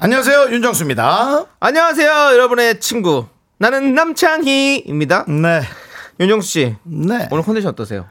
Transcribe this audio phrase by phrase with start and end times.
[0.00, 1.44] 안녕하세요 윤정수입니다.
[1.58, 3.26] 안녕하세요, 여러분의 친구.
[3.58, 5.24] 나는 남창희입니다.
[5.26, 5.62] 네,
[6.20, 7.26] 윤정수 씨, 네.
[7.32, 8.06] 오늘 컨디션 어떠세요?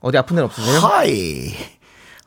[0.00, 0.78] 어디 아픈 데 없으세요?
[0.78, 1.52] 하이,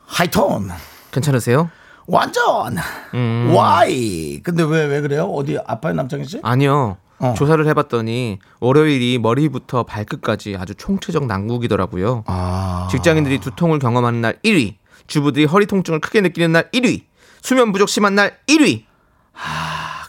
[0.05, 0.69] 하이톤,
[1.11, 1.69] 괜찮으세요?
[2.07, 2.75] 완전,
[3.13, 3.53] 음.
[3.55, 4.41] why.
[4.43, 5.23] 근데 왜 왜 그래요?
[5.25, 6.39] 어디 아파요 남창희 씨?
[6.43, 6.97] 아니요.
[7.19, 7.33] 어.
[7.37, 12.23] 조사를 해봤더니 월요일이 머리부터 발끝까지 아주 총체적 난국이더라고요.
[12.27, 14.75] 아, 직장인들이 두통을 경험하는 날 1위,
[15.07, 17.03] 주부들이 허리 통증을 크게 느끼는 날 1위,
[17.41, 18.88] 수면 부족 심한 날 1위.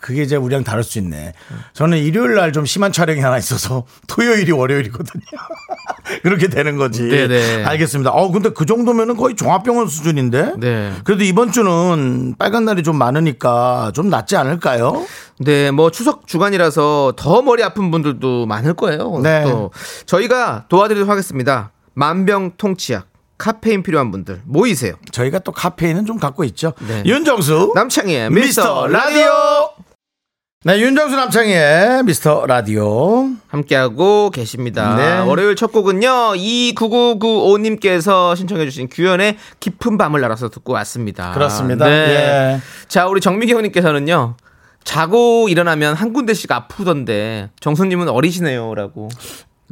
[0.01, 1.35] 그게 이제 우리랑 다를 수 있네.
[1.73, 5.23] 저는 일요일 날 좀 심한 촬영이 하나 있어서 토요일이 월요일이거든요.
[6.23, 7.03] 그렇게 되는 거지.
[7.05, 7.65] 네네.
[7.65, 8.11] 알겠습니다.
[8.11, 10.55] 어, 근데 그 정도면은 거의 종합병원 수준인데.
[10.59, 10.93] 네.
[11.05, 15.07] 그래도 이번 주는 빨간 날이 좀 많으니까 좀 낫지 않을까요?
[15.39, 19.21] 네, 뭐 추석 주간이라서 더 머리 아픈 분들도 많을 거예요.
[19.23, 19.45] 네.
[19.45, 19.71] 또
[20.07, 21.71] 저희가 도와드리도록 하겠습니다.
[21.95, 23.07] 만병통치약,
[23.41, 24.95] 카페인 필요한 분들 모이세요.
[25.13, 26.75] 저희가 또 카페인은 좀 갖고 있죠.
[26.87, 27.03] 네.
[27.07, 29.31] 윤정수 남창희의 미스터 라디오.
[30.63, 33.31] 네, 윤정수 남창희의 미스터 라디오.
[33.49, 34.95] 함께하고 계십니다.
[34.95, 35.21] 네.
[35.21, 41.33] 월요일 첫 곡은요, 29995님께서 신청해주신 규현의 깊은 밤을 날아서 듣고 왔습니다.
[41.33, 41.87] 그렇습니다.
[41.87, 41.93] 네.
[41.93, 42.61] 예.
[42.89, 44.37] 자, 우리 정미경님께서는요,
[44.85, 48.75] 자고 일어나면 한 군데씩 아프던데, 정수님은 어리시네요.
[48.75, 49.09] 라고.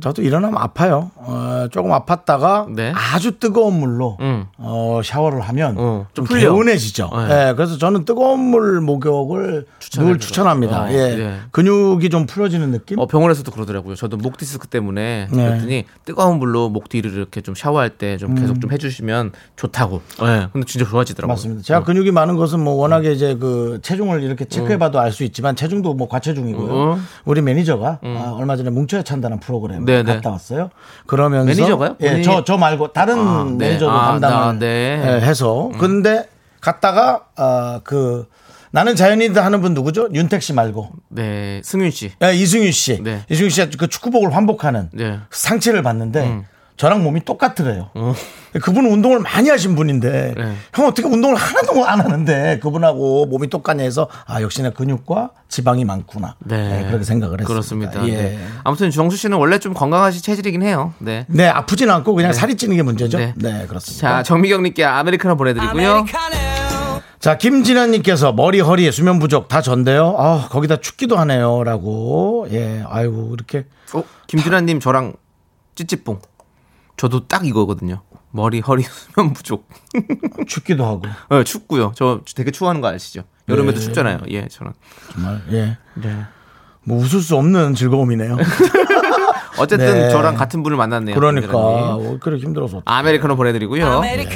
[0.01, 1.11] 저도 일어나면 아파요.
[1.17, 2.93] 어, 조금 아팠다가 네.
[2.95, 4.47] 아주 뜨거운 물로 음.
[4.57, 6.41] 어, 샤워를 하면 어, 좀좀 풀려.
[6.53, 7.11] 개운해지죠.
[7.29, 7.49] 네.
[7.49, 10.87] 예, 그래서 저는 뜨거운 물 목욕을 늘 추천합니다.
[10.87, 10.93] 거.
[10.93, 11.13] 예.
[11.13, 11.39] 어, 네.
[11.51, 12.99] 근육이 좀 풀어지는 느낌?
[12.99, 13.95] 어, 병원에서도 그러더라고요.
[13.97, 15.37] 저도 목 디스크 때문에 네.
[15.49, 20.01] 그랬더니 뜨거운 물로 목 뒤를 이렇게 좀 샤워할 때 좀 계속 좀 해주시면 좋다고.
[20.21, 20.49] 네.
[20.53, 21.33] 근데 진짜 좋아지더라고요.
[21.35, 21.63] 맞습니다.
[21.63, 25.95] 제가 근육이 많은 것은 뭐 워낙에 이제 그 체중을 이렇게 체크해봐도 알 수 있지만 체중도
[25.95, 26.71] 뭐 과체중이고요.
[26.73, 26.99] 어.
[27.25, 30.15] 우리 매니저가 아, 얼마 전에 뭉쳐야 찬다는 프로그램 네, 네.
[30.15, 30.71] 갔다 왔어요.
[31.07, 31.97] 그러면서 매니저가요?
[32.01, 32.25] 예, 본인이?
[32.25, 33.69] 저, 저 말고 다른 아, 네.
[33.69, 35.03] 매니저도 아, 담당을 나, 네.
[35.05, 36.29] 예, 해서 근데
[36.61, 38.27] 갔다가 아, 그
[38.71, 40.09] 나는 자연인들 하는 분 누구죠?
[40.13, 42.13] 윤택 씨 말고 네, 승윤 씨.
[42.21, 43.03] 야, 이승윤 씨.
[43.03, 43.25] 네.
[43.31, 45.19] 이승윤 씨가 그 축구복을 환복하는 네.
[45.31, 46.45] 상체를 봤는데 음.
[46.79, 47.91] 저랑 몸이 똑같더래요.
[47.95, 48.15] 어.
[48.63, 50.55] 그분은 운동을 많이 하신 분인데 네.
[50.73, 56.37] 형 어떻게 운동을 하나도 안 하는데 그분하고 몸이 똑같냐 해서 아 역시나 근육과 지방이 많구나.
[56.39, 56.57] 네.
[56.57, 57.49] 네, 그렇게 생각을 했습니다.
[57.53, 58.09] 그렇습니다.
[58.09, 58.13] 예.
[58.13, 58.39] 네.
[58.63, 60.95] 아무튼 정수 씨는 원래 좀 건강하신 체질이긴 해요.
[60.99, 61.27] 네.
[61.29, 63.19] 네, 아프진 않고 그냥 살이 찌는 게 문제죠.
[63.19, 63.35] 네.
[63.37, 64.09] 네, 그렇습니다.
[64.09, 66.07] 자, 정미경님께 아메리카노 보내드리고요.
[67.19, 70.15] 자, 김진아님께서 머리, 허리에 수면 부족 다 전데요.
[70.17, 71.65] 아, 거기다 춥기도 하네요.
[71.65, 72.47] 라고.
[72.53, 73.67] 예, 아이고, 이렇게.
[73.93, 75.15] 어, 김준하님 저랑
[75.75, 76.21] 찌찌뽕.
[76.99, 78.03] 저도 딱 이거거든요.
[78.31, 79.67] 머리, 허리, 수면 부족.
[80.47, 81.03] 춥기도 하고.
[81.31, 81.93] 네, 춥고요.
[81.95, 83.23] 저 되게 추워하는 거 아시죠?
[83.49, 83.85] 여름에도 네.
[83.87, 84.19] 춥잖아요.
[84.29, 84.73] 예, 저는.
[85.13, 85.79] 정말, 예.
[86.85, 88.37] 뭐 웃을 수 없는 즐거움이네요.
[89.59, 90.11] 어쨌든 네.
[90.11, 91.15] 저랑 같은 분을 만났네요.
[91.15, 91.47] 그러니까.
[91.49, 92.07] 김준하님.
[92.07, 92.83] 어, 그래 힘들어서.
[92.85, 94.01] 아메리카노 보내드리고요.
[94.01, 94.27] 네.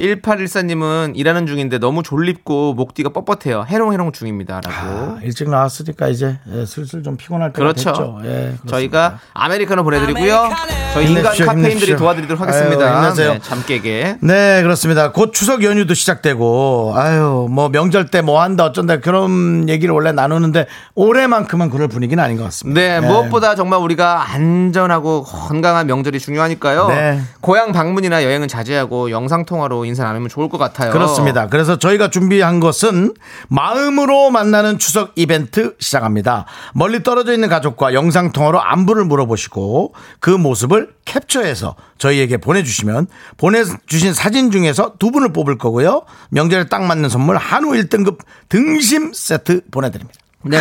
[0.00, 3.66] 1814님은 일하는 중인데 너무 졸립고 목 뒤가 뻣뻣해요.
[3.66, 4.60] 해롱해롱 중입니다.
[4.64, 5.16] 라고.
[5.16, 7.90] 아, 일찍 나왔으니까 이제 예, 슬슬 좀 피곤할 때가 그렇죠.
[7.90, 8.18] 됐죠.
[8.24, 8.54] 예.
[8.66, 10.50] 저희가 아메리카노 보내드리고요.
[10.94, 11.96] 저희 인간 힘내십시오, 카페인들이 힘내십시오.
[11.96, 12.96] 도와드리도록 아유, 하겠습니다.
[13.02, 13.32] 힘내세요.
[13.34, 14.18] 네, 잠 깨게.
[14.20, 15.12] 네, 그렇습니다.
[15.12, 20.66] 곧 추석 연휴도 시작되고, 아유, 뭐 명절 때 뭐 한다, 어쩐다, 그런 얘기를 원래 나누는데,
[20.94, 22.80] 올해만큼은 그럴 분위기는 아닌 것 같습니다.
[22.80, 26.88] 네, 무엇보다 정말 우리가 안전하고 건강한 명절이 중요하니까요.
[26.88, 27.20] 네.
[27.40, 30.92] 고향 방문이나 여행은 자제하고 영상 통화로 인사 나누면 좋을 것 같아요.
[30.92, 31.46] 그렇습니다.
[31.48, 33.14] 그래서 저희가 준비한 것은
[33.48, 36.46] 마음으로 만나는 추석 이벤트 시작합니다.
[36.74, 43.06] 멀리 떨어져 있는 가족과 영상 통화로 안부를 물어보시고 그 모습을 캡처해서 저희에게 보내주시면
[43.36, 46.02] 보내주신 사진 중에서 두 분을 뽑을 거고요.
[46.30, 48.18] 명절에 딱 맞는 선물 한우 1등급
[48.48, 50.18] 등심 세트 보내드립니다.
[50.42, 50.58] 네.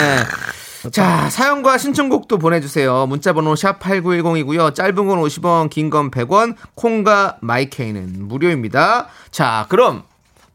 [0.92, 3.06] 자, 사연과 신청곡도 보내주세요.
[3.08, 4.74] 문자번호 샵8910이고요.
[4.76, 9.08] 짧은 건 50원, 긴 건 100원, 콩과 my K는 무료입니다.
[9.32, 10.04] 자, 그럼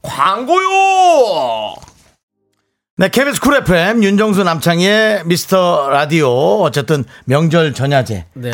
[0.03, 1.75] 광고요!
[3.01, 8.51] 네, KBS Cool FM 윤정수 남창희의 미스터 라디오 어쨌든 명절 전야제 네.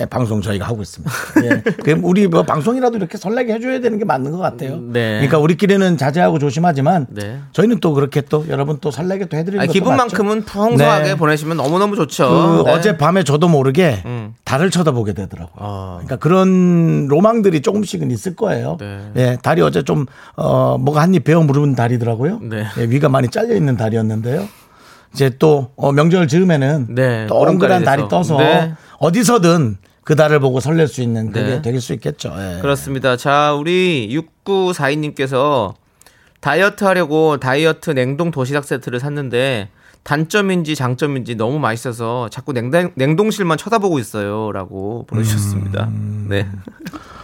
[0.00, 1.12] 예, 방송 저희가 하고 있습니다.
[1.44, 1.60] 예.
[1.84, 4.78] 그럼 우리 뭐 방송이라도 이렇게 설레게 해줘야 되는 게 맞는 것 같아요.
[4.80, 5.16] 네.
[5.16, 7.40] 그러니까 우리끼리는 자제하고 조심하지만 네.
[7.52, 11.14] 저희는 또 그렇게 또 여러분 또 설레게 또 해드리는 아니, 기분만큼은 풍성하게 네.
[11.16, 12.62] 보내시면 너무 너무 좋죠.
[12.64, 12.72] 그 네.
[12.72, 14.32] 어제 밤에 저도 모르게 음.
[14.44, 15.54] 달을 쳐다보게 되더라고요.
[15.58, 15.90] 아.
[15.98, 18.78] 그러니까 그런 로망들이 조금씩은 있을 거예요.
[18.80, 19.12] 네.
[19.16, 20.06] 예, 달이 어제 좀,
[20.36, 22.38] 어, 뭐가 한 입 베어 무르는 달이더라고요.
[22.44, 22.64] 네.
[22.78, 24.48] 예, 위가 많이 잘려 있는 달이었는데요.
[25.12, 28.08] 이제 또 어, 명절 즈음에는 네, 동그란 달이.
[28.08, 28.74] 떠서 네.
[28.98, 31.62] 어디서든 그 달을 보고 설렐 수 있는 그게 네.
[31.62, 32.34] 될수 있겠죠.
[32.38, 32.60] 예.
[32.60, 33.16] 그렇습니다.
[33.16, 34.08] 자, 우리
[34.44, 35.74] 6942님께서
[36.40, 39.68] 다이어트 하려고 다이어트 냉동 도시락 세트를 샀는데
[40.04, 44.52] 단점인지 장점인지 너무 맛있어서 자꾸 냉동, 냉동실만 쳐다보고 있어요.
[44.52, 45.90] 라고 보내주셨습니다.
[46.28, 46.46] 네.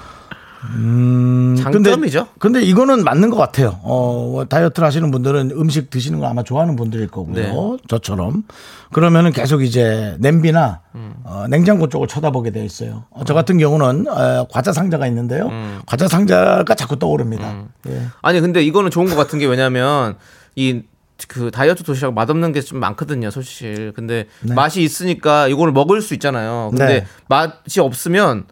[1.62, 2.20] 장점이죠.
[2.20, 2.24] 음.
[2.38, 3.78] 근데, 근데 이거는 맞는 것 같아요.
[3.82, 7.34] 어, 다이어트를 하시는 분들은 음식 드시는 거 아마 좋아하는 분들일 거고요.
[7.34, 7.52] 네.
[7.88, 8.44] 저처럼.
[8.92, 11.14] 그러면은 계속 이제 냄비나 음.
[11.24, 13.04] 어, 냉장고 쪽을 쳐다보게 돼 있어요.
[13.10, 15.46] 어, 저 같은 경우는 어, 과자 상자가 있는데요.
[15.48, 15.80] 음.
[15.86, 17.64] 과자 상자가 자꾸 떠오릅니다.
[17.88, 18.02] 예.
[18.22, 20.16] 아니, 근데 이거는 좋은 것 같은 게 왜냐면
[20.56, 23.92] 이그 다이어트 도시락 맛없는 게 좀 많거든요, 사실.
[23.94, 26.68] 근데 맛이 있으니까 이걸 먹을 수 있잖아요.
[26.70, 27.06] 근데 네.
[27.28, 28.44] 맛이 없으면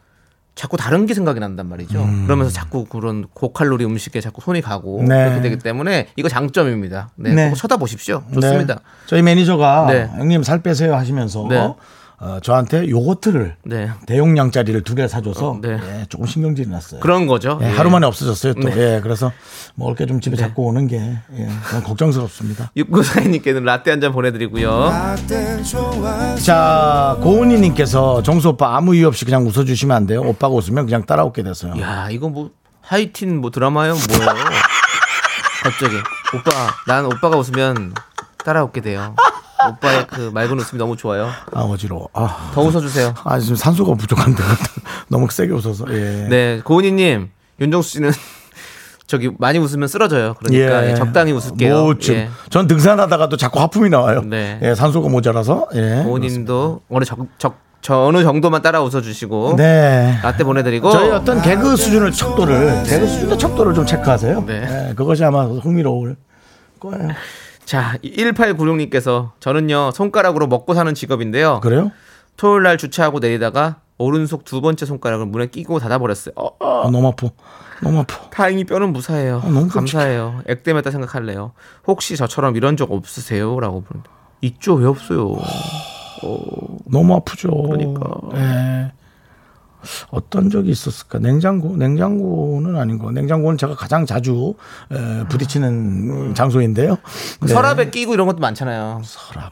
[0.55, 2.03] 자꾸 다른 게 생각이 난단 말이죠.
[2.03, 2.25] 음.
[2.27, 5.25] 그러면서 자꾸 그런 고칼로리 음식에 자꾸 손이 가고 네.
[5.25, 7.11] 그렇게 되기 때문에 이거 장점입니다.
[7.17, 7.49] 네, 네.
[7.49, 8.23] 꼭 쳐다보십시오.
[8.35, 8.75] 좋습니다.
[8.75, 8.81] 네.
[9.07, 10.11] 저희 매니저가 네.
[10.17, 11.75] 형님 살 빼세요 하시면서 네.
[12.25, 13.91] 어, 저한테 요거트를 네.
[14.07, 15.71] 대용량짜리를 두 개 사줘서 어, 네.
[15.83, 17.01] 예, 조금 신경질이 났어요.
[17.01, 17.59] 그런 거죠.
[17.63, 17.71] 예, 예.
[17.77, 18.69] 하루 만에 없어졌어요 또.
[18.69, 18.77] 네.
[18.97, 19.33] 예, 그래서
[19.75, 21.49] 먹을 게 좀 집에 자꾸 오는 게 예,
[21.83, 22.71] 걱정스럽습니다.
[22.77, 24.91] 육구사님께는 라떼 한 잔 보내드리고요.
[26.45, 30.21] 자, 고은희님께서 정수 오빠 아무 이유 없이 그냥 웃어주시면 안 돼요.
[30.23, 31.81] 오빠가 웃으면 그냥 따라 웃게 돼서요.
[31.81, 32.51] 야, 이거 뭐
[32.83, 33.95] 하이틴 뭐 드라마요?
[33.95, 34.45] 뭐예요?
[35.63, 35.97] 갑자기
[36.37, 36.51] 오빠,
[36.87, 37.95] 난 오빠가 웃으면
[38.45, 39.15] 따라 웃게 돼요.
[39.71, 41.29] 오빠의 그 맑은 웃음이 너무 좋아요.
[41.53, 42.09] 아 어지러워.
[42.13, 43.15] 아, 더 웃어주세요.
[43.25, 44.43] 아 지금 산소가 부족한데
[45.09, 45.85] 너무 세게 웃어서.
[45.91, 46.27] 예.
[46.29, 47.31] 네, 고은희님,
[47.61, 48.11] 윤정수 씨는
[49.07, 50.35] 저기 많이 웃으면 쓰러져요.
[50.35, 51.83] 그러니까 예, 적당히 웃을게요.
[51.83, 52.31] 뭐, 좀, 예.
[52.49, 54.23] 전 등산하다가도 자꾸 하품이 나와요.
[54.23, 54.59] 네.
[54.63, 55.69] 예, 산소가 모자라서.
[55.75, 56.03] 예.
[56.05, 60.19] 고은희님도 어느 적, 적, 저 어느 정도만 따라 웃어주시고 네.
[60.23, 64.45] 라떼 보내드리고 저희 어떤 개그 수준을 척도를 개그 수준의 척도를 좀 체크하세요.
[64.47, 64.89] 네.
[64.91, 66.17] 예, 그것이 아마 흥미로울
[66.81, 67.09] 거예요.
[67.73, 71.61] 자 1896님께서 저는요 손가락으로 먹고 사는 직업인데요.
[71.61, 71.91] 그래요?
[72.37, 76.35] 토요일 날 주차하고 내리다가 오른손 두 번째 손가락을 문에 끼고 닫아버렸어요.
[76.37, 77.31] 어, 아, 너무 아파.
[77.83, 78.29] 너무 아파.
[78.29, 79.37] 다행히 뼈는 무사해요.
[79.43, 80.43] 어, 너무 감사해요.
[80.49, 81.53] 액땜했다 생각할래요.
[81.87, 83.59] 혹시 저처럼 이런 적 없으세요?
[83.59, 84.11] 라고 보는데
[84.43, 85.35] 있죠 왜 없어요?
[86.85, 87.51] 너무 아프죠.
[87.51, 88.03] 그러니까.
[88.35, 88.93] 예.
[90.11, 91.19] 어떤 적이 있었을까?
[91.19, 93.11] 냉장고, 냉장고는 아닌 거.
[93.11, 94.55] 냉장고는 제가 가장 자주
[94.91, 96.97] 에, 부딪히는 장소인데요.
[97.41, 97.49] 네.
[97.49, 99.03] 서랍에 끼고 이런 것도 많잖아요.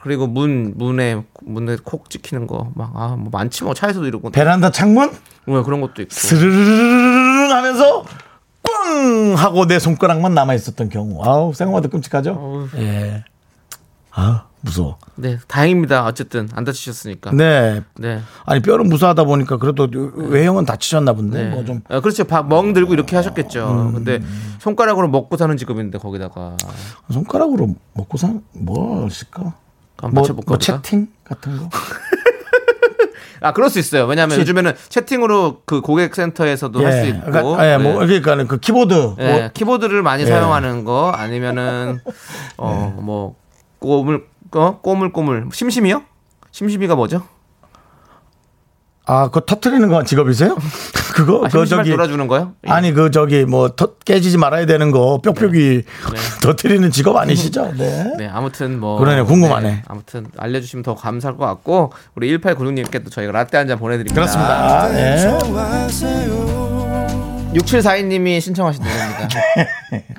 [0.03, 4.71] 그리고 문 문에 문에 콕 찍히는 거 막 아 뭐 많지 뭐 차에서도 이러고 베란다
[4.71, 5.11] 창문
[5.45, 6.13] 뭐 그런 것도 있고.
[6.13, 8.03] 스르르르르 하면서
[8.63, 11.21] 꽝 하고 내 손가락만 남아 있었던 경우.
[11.23, 12.31] 아우 생각보다 끔찍하죠.
[12.31, 12.67] 어우.
[12.77, 13.23] 예.
[14.11, 14.97] 아 무서워.
[15.15, 16.05] 네 다행입니다.
[16.05, 17.31] 어쨌든 안 다치셨으니까.
[17.31, 17.81] 네.
[17.97, 18.21] 네.
[18.45, 21.49] 아니 뼈는 무사하다 보니까 그래도 외형은 다치셨나 본데 네.
[21.49, 21.81] 뭐 좀.
[21.89, 22.23] 아, 그렇죠.
[22.23, 23.91] 밥, 멍 들고 이렇게 하셨겠죠.
[23.93, 24.21] 근데
[24.59, 26.55] 손가락으로 먹고 사는 직업인데 거기다가
[27.11, 29.53] 손가락으로 먹고 사뭘 쓸까?
[29.97, 30.33] 한번 뭐?
[30.33, 30.59] 뭐 보다?
[30.59, 31.69] 채팅 같은 거?
[33.43, 34.05] 아 그럴 수 있어요.
[34.05, 37.31] 왜냐하면 요즘에는 채팅으로 그 고객 센터에서도 할수 있고.
[37.31, 38.19] 그러니까, 예, 뭐 네.
[38.19, 40.27] 그러니까 그 키보드 예, 뭐, 키보드를 많이 예.
[40.27, 41.99] 사용하는 거 아니면은
[42.57, 43.35] 어뭐
[43.79, 46.03] 꼬물 어 꼬물꼬물 심심이요?
[46.51, 47.23] 심심이가 뭐죠?
[49.05, 50.55] 아, 그거 터트리는 거 직업이세요?
[51.15, 52.53] 그거 아, 그 심심할 저기 놀아주는 거요?
[52.67, 52.71] 예.
[52.71, 55.83] 아니 그 저기 뭐 터, 깨지지 말아야 되는 거 뾱뾱이
[56.43, 57.73] 터트리는 직업 아니시죠?
[57.77, 58.13] 네.
[58.17, 59.83] 네, 아무튼 뭐 그러네, 궁금하네.
[59.87, 64.15] 아무튼 알려주시면 더 감사할 것 같고 우리 1896님께도 저희가 라떼 한 잔 보내드립니다.
[64.15, 64.87] 그렇습니다.
[64.89, 65.27] 네.
[67.53, 69.27] 6742님이 신청하신 노래입니다.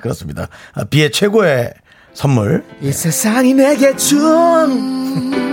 [0.01, 0.47] 그렇습니다.
[0.75, 1.73] 아, 비의 최고의
[2.13, 2.63] 선물.
[2.81, 5.52] 이 세상이 내게 준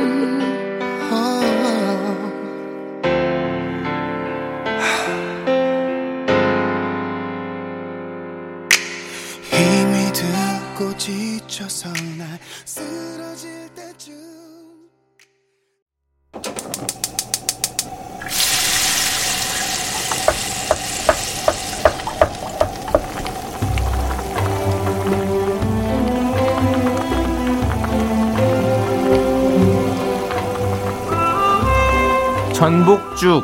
[32.60, 33.42] 전복죽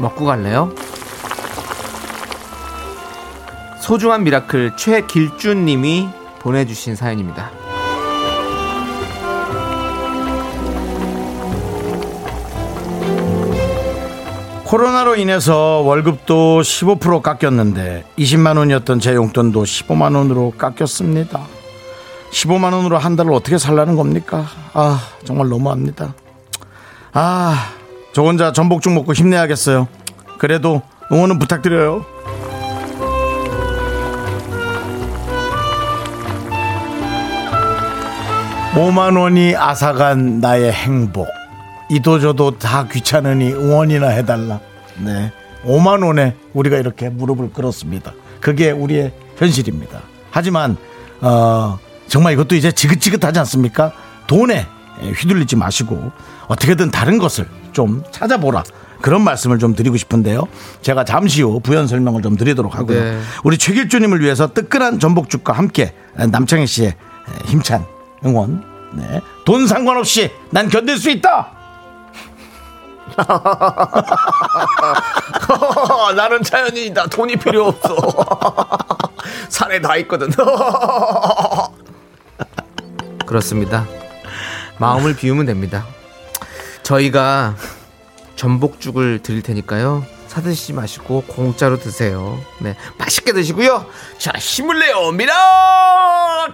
[0.00, 0.72] 먹고 갈래요?
[3.80, 6.08] 소중한 miracle 최길준 님이
[6.40, 7.52] 보내주신 사연입니다.
[14.64, 21.46] 코로나로 인해서 월급도 15% 깎였는데 20만 원이었던 제 용돈도 15만 원으로 깎였습니다.
[22.32, 24.44] 15만 원으로 한 달을 어떻게 살라는 겁니까?
[24.72, 26.14] 아, 정말 너무합니다.
[27.12, 27.74] 아,
[28.12, 29.88] 저 혼자 전복죽 먹고 힘내야겠어요.
[30.38, 32.04] 그래도 응원은 부탁드려요.
[38.74, 41.28] 5만 원이 앗아간 나의 행복.
[41.90, 44.60] 이도저도 다 귀찮으니 응원이나 해달라.
[44.98, 45.32] 네.
[45.64, 48.12] 5만 원에 우리가 이렇게 무릎을 꿇었습니다.
[48.40, 50.00] 그게 우리의 현실입니다.
[50.30, 50.76] 하지만
[51.20, 53.92] 어, 정말 이것도 이제 지긋지긋하지 않습니까?
[54.26, 54.66] 돈에
[55.00, 56.12] 휘둘리지 마시고
[56.50, 58.64] 어떻게든 다른 것을 좀 찾아보라.
[59.00, 60.48] 그런 말씀을 좀 드리고 싶은데요.
[60.82, 63.00] 제가 잠시 후 부연 설명을 좀 드리도록 하고요.
[63.02, 63.20] 네.
[63.44, 66.96] 우리 최길주님을 위해서 뜨끈한 전복죽과 함께 남창희 씨의
[67.44, 67.86] 힘찬
[68.26, 68.64] 응원.
[68.94, 69.20] 네.
[69.46, 71.52] 돈 상관없이 난 견딜 수 있다.
[76.16, 77.06] 나는 자연인이다.
[77.06, 77.96] 돈이 필요 없어.
[79.48, 80.28] 산에 다 있거든.
[83.24, 83.86] 그렇습니다.
[84.78, 85.86] 마음을 비우면 됩니다.
[86.90, 87.54] 저희가
[88.34, 90.04] 전복죽을 드릴 테니까요.
[90.26, 92.40] 사드시지 마시고 공짜로 드세요.
[92.58, 93.86] 네, 맛있게 드시고요.
[94.18, 96.50] 자, 힘을 내요, 미라카!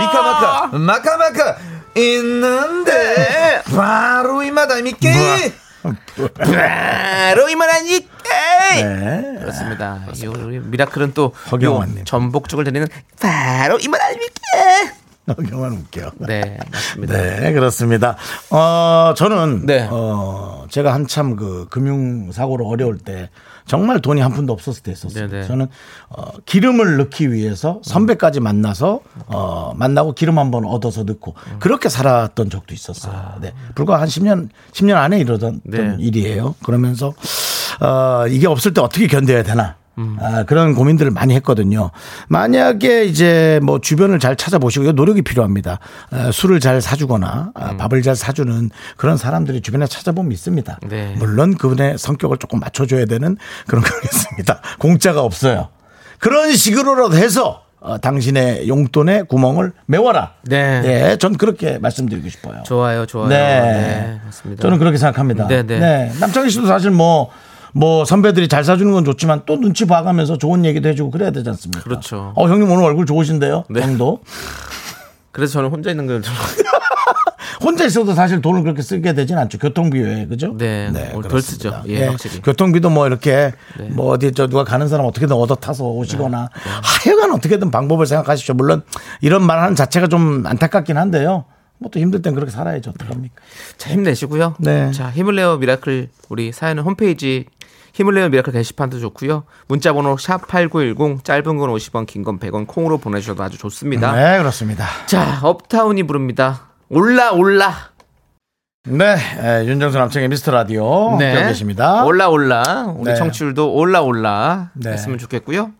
[0.00, 1.56] 미카마카 마카마카
[1.94, 5.52] 있는데 바로 이마다미께
[6.34, 9.38] 바로 이만하니 네.
[9.40, 10.00] 그렇습니다.
[10.14, 12.00] 이 우리 미라클은 또 허경환님.
[12.00, 12.86] 요 전복죽을 드리는
[13.20, 14.30] 바로 이만하니께
[15.38, 16.12] 너경만 웃겨.
[16.18, 17.16] 네, 맞습니다.
[17.16, 18.16] 네, 그렇습니다.
[18.50, 19.88] 어, 저는, 네.
[19.90, 23.30] 어, 제가 한참 그 금융 사고로 어려울 때
[23.66, 25.28] 정말 돈이 한 푼도 없었을 때 있었어요.
[25.28, 25.46] 네네.
[25.46, 25.68] 저는,
[26.08, 32.50] 어, 기름을 넣기 위해서 선배까지 만나서, 어, 만나고 기름 한 번 얻어서 넣고 그렇게 살았던
[32.50, 33.34] 적도 있었어요.
[33.40, 33.52] 네.
[33.76, 35.60] 불과 한 10년, 10년 안에 이러던 아.
[35.64, 35.96] 네.
[36.00, 36.56] 일이에요.
[36.64, 37.14] 그러면서,
[37.80, 39.76] 어, 이게 없을 때 어떻게 견뎌야 되나.
[40.00, 40.16] 음.
[40.20, 41.90] 아, 그런 고민들을 많이 했거든요.
[42.28, 45.78] 만약에 이제 뭐 주변을 잘 찾아보시고 이거 노력이 필요합니다.
[46.10, 47.62] 아, 술을 잘 사주거나 음.
[47.62, 50.78] 아, 밥을 잘 사주는 그런 사람들이 주변에 찾아보면 있습니다.
[50.88, 51.14] 네.
[51.18, 54.60] 물론 그분의 성격을 조금 맞춰줘야 되는 그런 거겠습니다.
[54.78, 55.68] 공짜가 없어요.
[56.18, 60.34] 그런 식으로라도 해서 어, 당신의 용돈의 구멍을 메워라.
[60.42, 60.82] 네.
[60.84, 62.62] 예, 전 그렇게 말씀드리고 싶어요.
[62.64, 63.28] 좋아요, 좋아요.
[63.28, 63.36] 네.
[63.38, 64.60] 네, 맞습니다.
[64.60, 65.48] 저는 그렇게 생각합니다.
[65.48, 66.12] 네, 네.
[66.20, 67.30] 남창희 씨도 사실 뭐,
[67.72, 71.82] 뭐 선배들이 잘 사주는 건 좋지만 또 눈치 봐가면서 좋은 얘기도 해주고 그래야 되지 않습니까?
[71.82, 72.32] 그렇죠.
[72.36, 73.64] 어, 형님 오늘 얼굴 좋으신데요?
[73.70, 73.82] 네.
[73.82, 74.20] 형도.
[75.32, 76.34] 그래서 저는 혼자 있는 걸 좀.
[77.62, 79.58] 혼자 있어도 사실 돈을 그렇게 쓰게 되진 않죠.
[79.58, 80.54] 교통비에, 그죠?
[80.56, 81.82] 네, 오늘 덜 그렇습니다.
[81.82, 81.82] 쓰죠.
[81.88, 82.40] 예, 확실히.
[82.40, 83.88] 교통비도 뭐 이렇게 네.
[83.90, 88.54] 뭐 어디 저 누가 가는 사람 어떻게든 얻어 타서 오시거나 하여간 어떻게든 방법을 생각하십시오.
[88.54, 88.82] 물론
[89.20, 91.44] 이런 말 하는 자체가 좀 안타깝긴 한데요.
[91.78, 92.90] 뭐 또 힘들 땐 그렇게 살아야죠.
[92.90, 93.34] 어떡합니까?
[93.78, 94.56] 자, 힘내시고요.
[94.58, 94.90] 네.
[94.92, 97.46] 자, 힘을 내어 미라클 우리 사연은 홈페이지
[98.00, 99.44] 힘을 내어 미라클 게시판도 좋고요.
[99.68, 104.12] 문자 번호 샵8910 짧은 건 50원, 긴 건 100원 콩으로 보내 주셔도 아주 좋습니다.
[104.12, 104.86] 네, 그렇습니다.
[105.04, 106.68] 자, 업타운이 부릅니다.
[106.88, 107.90] 올라 올라.
[108.88, 109.04] 네,
[109.38, 111.32] 에, 윤정수 남창희의 미스터 라디오 네.
[111.34, 112.02] 함께 계십니다.
[112.04, 112.86] 올라 올라.
[112.96, 113.14] 우리 네.
[113.16, 114.92] 청취율도 올라 올라 네.
[114.92, 115.70] 했으면 좋겠고요.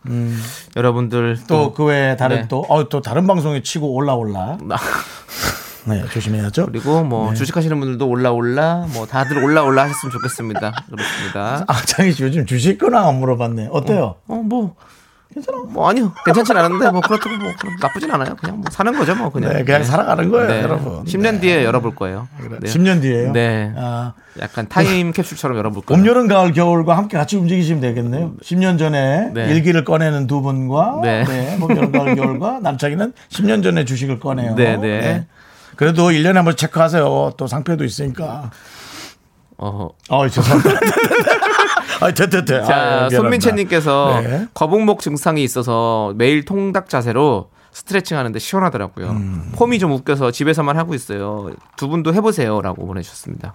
[0.76, 2.48] 여러분들 또 그 외에 다른 네.
[2.48, 4.58] 또, 어, 또 다른 방송에 치고 올라 올라.
[5.84, 6.66] 나- 네, 조심해야죠.
[6.66, 7.37] 그리고 뭐 네.
[7.37, 10.72] 주식하시는 분들도 올라 올라 뭐 다들 올라 올라 하셨으면 좋겠습니다.
[10.90, 11.64] 그렇습니다.
[11.66, 13.68] 아, 창희 씨 요즘 주식 근황 안 물어봤네.
[13.70, 14.16] 어때요?
[14.28, 14.75] 어뭐
[15.32, 15.58] 괜찮아.
[15.68, 16.12] 뭐 아니요.
[16.25, 18.34] 괜찮진 않은데 뭐 그렇다고 뭐 나쁘진 않아요.
[18.34, 19.52] 그냥 뭐 사는 거죠, 뭐 그냥.
[19.52, 20.62] 네, 그냥 살아가는 거예요, 네.
[20.62, 21.04] 여러분.
[21.04, 22.26] 10년 뒤에 열어볼 거예요.
[22.60, 22.68] 네.
[22.68, 23.30] 10년 뒤에요?
[23.32, 23.72] 네.
[23.76, 26.02] 아, 약간 타임 캡슐처럼 열어볼 거예요.
[26.02, 28.32] 봄, 여름, 가을, 겨울과 함께 같이 움직이시면 되겠네요.
[28.42, 29.46] 10년 전에 네.
[29.50, 31.22] 일기를 꺼내는 두 분과 네.
[31.25, 31.56] 네.
[31.60, 34.56] 봄, 여름, 가을, 겨울과 남창이는 10년 전에 주식을 꺼내요.
[34.56, 35.26] 네, 네.
[35.80, 37.32] 그래도 1년에 한번 체크하세요.
[37.38, 38.50] 또 상패도 있으니까.
[39.56, 39.88] 어.
[40.10, 40.78] 어, 죄송합니다.
[42.00, 44.46] 아, 됐, 됐, 자, 손민채님께서 네.
[44.52, 49.08] 거북목 증상이 있어서 매일 통닭 자세로 스트레칭 하는데 시원하더라고요.
[49.08, 49.52] 음.
[49.54, 51.50] 폼이 좀 웃겨서 집에서만 하고 있어요.
[51.78, 53.54] 두 분도 해보세요라고 보내주셨습니다.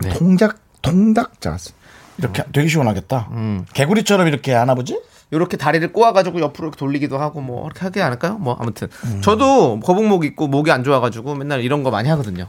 [0.00, 0.14] 네.
[0.14, 1.74] 통작, 통닭 자세.
[2.16, 3.28] 이렇게 되게 시원하겠다.
[3.32, 3.66] 음.
[3.74, 4.98] 개구리처럼 이렇게 하나 보지?
[5.30, 8.38] 이렇게 다리를 꼬아가지고 옆으로 돌리기도 하고 뭐 이렇게 하게 않을까요?
[8.38, 9.20] 뭐 아무튼 음.
[9.22, 12.46] 저도 거북목 있고 목이 안 좋아가지고 맨날 이런 거 많이 하거든요.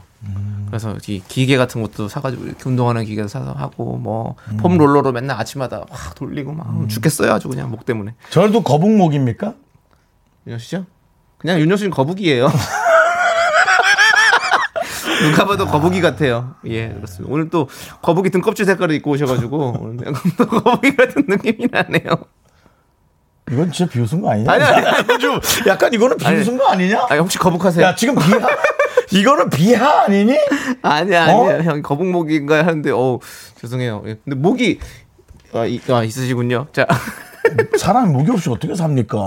[0.68, 4.78] 그래서 이 기계 같은 것도 사가지고 이렇게 운동하는 기계 사서 하고 뭐폼 음.
[4.78, 8.14] 롤러로 맨날 아침마다 확 돌리고 막 죽겠어요 아주 그냥 목 때문에.
[8.30, 9.54] 저도 거북목입니까?
[10.46, 10.86] 윤정 씨죠?
[11.38, 12.48] 그냥 윤정 씨는 거북이에요.
[15.22, 16.54] 누가 봐도 거북이 같아요.
[16.66, 17.32] 예, 그렇습니다.
[17.32, 17.68] 오늘 또
[18.02, 22.04] 거북이 등껍질 색깔을 입고 오셔가지고 오늘 또 거북이 같은 느낌이 나네요.
[23.50, 24.50] 이건 진짜 비웃은 거 아니냐?
[24.52, 25.18] 아니, 아니, 아니.
[25.18, 27.06] 좀 약간 이거는 비웃은 거 아니냐?
[27.08, 27.84] 아, 혹시 거북하세요?
[27.84, 28.48] 야, 지금 비하,
[29.10, 30.36] 이거는 비하 아니니?
[30.82, 31.34] 아니야, 아니야.
[31.34, 31.62] 어?
[31.62, 33.18] 형 거북목인가 하는데, 어
[33.60, 34.02] 죄송해요.
[34.06, 34.16] 예.
[34.24, 34.80] 근데 목이
[35.54, 36.66] 아, 이, 아, 있으시군요.
[36.72, 36.86] 자,
[37.78, 39.18] 사람이 무기 없이 어떻게 삽니까?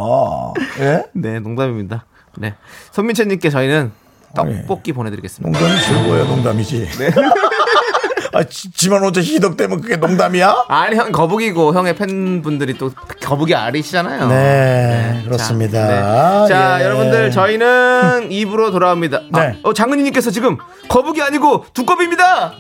[0.80, 1.04] 예?
[1.14, 2.06] 네, 농담입니다.
[2.38, 2.54] 네,
[2.92, 3.92] 손민채님께 저희는
[4.38, 4.62] 아, 예.
[4.62, 5.60] 떡볶이 보내드리겠습니다.
[5.60, 6.88] 농담이 즐거워요, 농담이지.
[7.00, 7.10] 네.
[8.34, 10.66] 아, 지, 지만 혼자 희덕대면 그게 농담이야?
[10.70, 14.28] 아니 형 거북이고 형의 팬분들이 또 거북이 알이시잖아요.
[14.28, 15.88] 네, 그렇습니다.
[15.88, 16.48] 자, 네.
[16.54, 16.86] 자, 예.
[16.86, 19.22] 여러분들 저희는 입으로 돌아옵니다.
[19.32, 19.40] 네.
[19.40, 20.58] 아, 어, 장은희님께서 지금
[20.88, 22.56] 거북이 아니고 두꺼비입니다.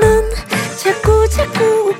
[0.00, 0.30] 넌
[0.78, 1.87] 자꾸 자꾸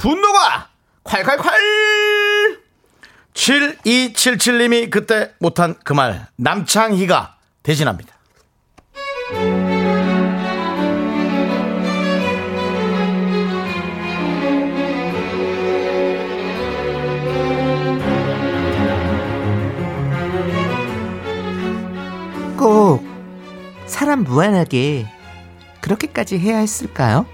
[0.00, 0.70] 분노가
[1.04, 2.58] 콸콸콸!
[3.34, 8.14] 7277님이 그때 못한 그 말, 남창희가 대신합니다.
[22.58, 23.04] 꼭
[23.84, 25.06] 사람 무한하게
[25.82, 27.26] 그렇게까지 해야 했을까요?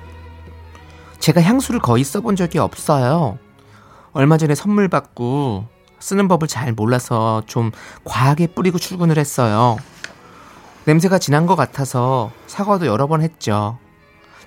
[1.26, 3.36] 제가 향수를 거의 써본 적이 없어요.
[4.12, 5.66] 얼마 전에 선물 받고
[5.98, 7.72] 쓰는 법을 잘 몰라서 좀
[8.04, 9.76] 과하게 뿌리고 출근을 했어요.
[10.84, 13.76] 냄새가 진한 것 같아서 사과도 여러 번 했죠.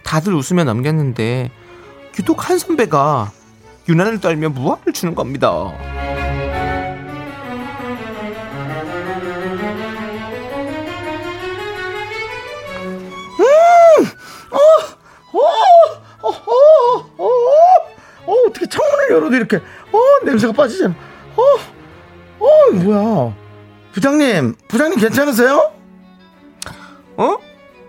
[0.05, 1.51] 다들 웃으며 넘겼는데
[2.17, 3.29] 유독 한 선배가
[3.89, 5.73] 유난을 떨며 무화를 주는 겁니다.
[19.19, 20.93] 열어도 이렇게, 어, 냄새가 빠지잖아.
[21.35, 21.41] 어,
[22.45, 23.35] 어, 뭐야.
[23.91, 25.71] 부장님, 부장님 괜찮으세요?
[27.17, 27.37] 어?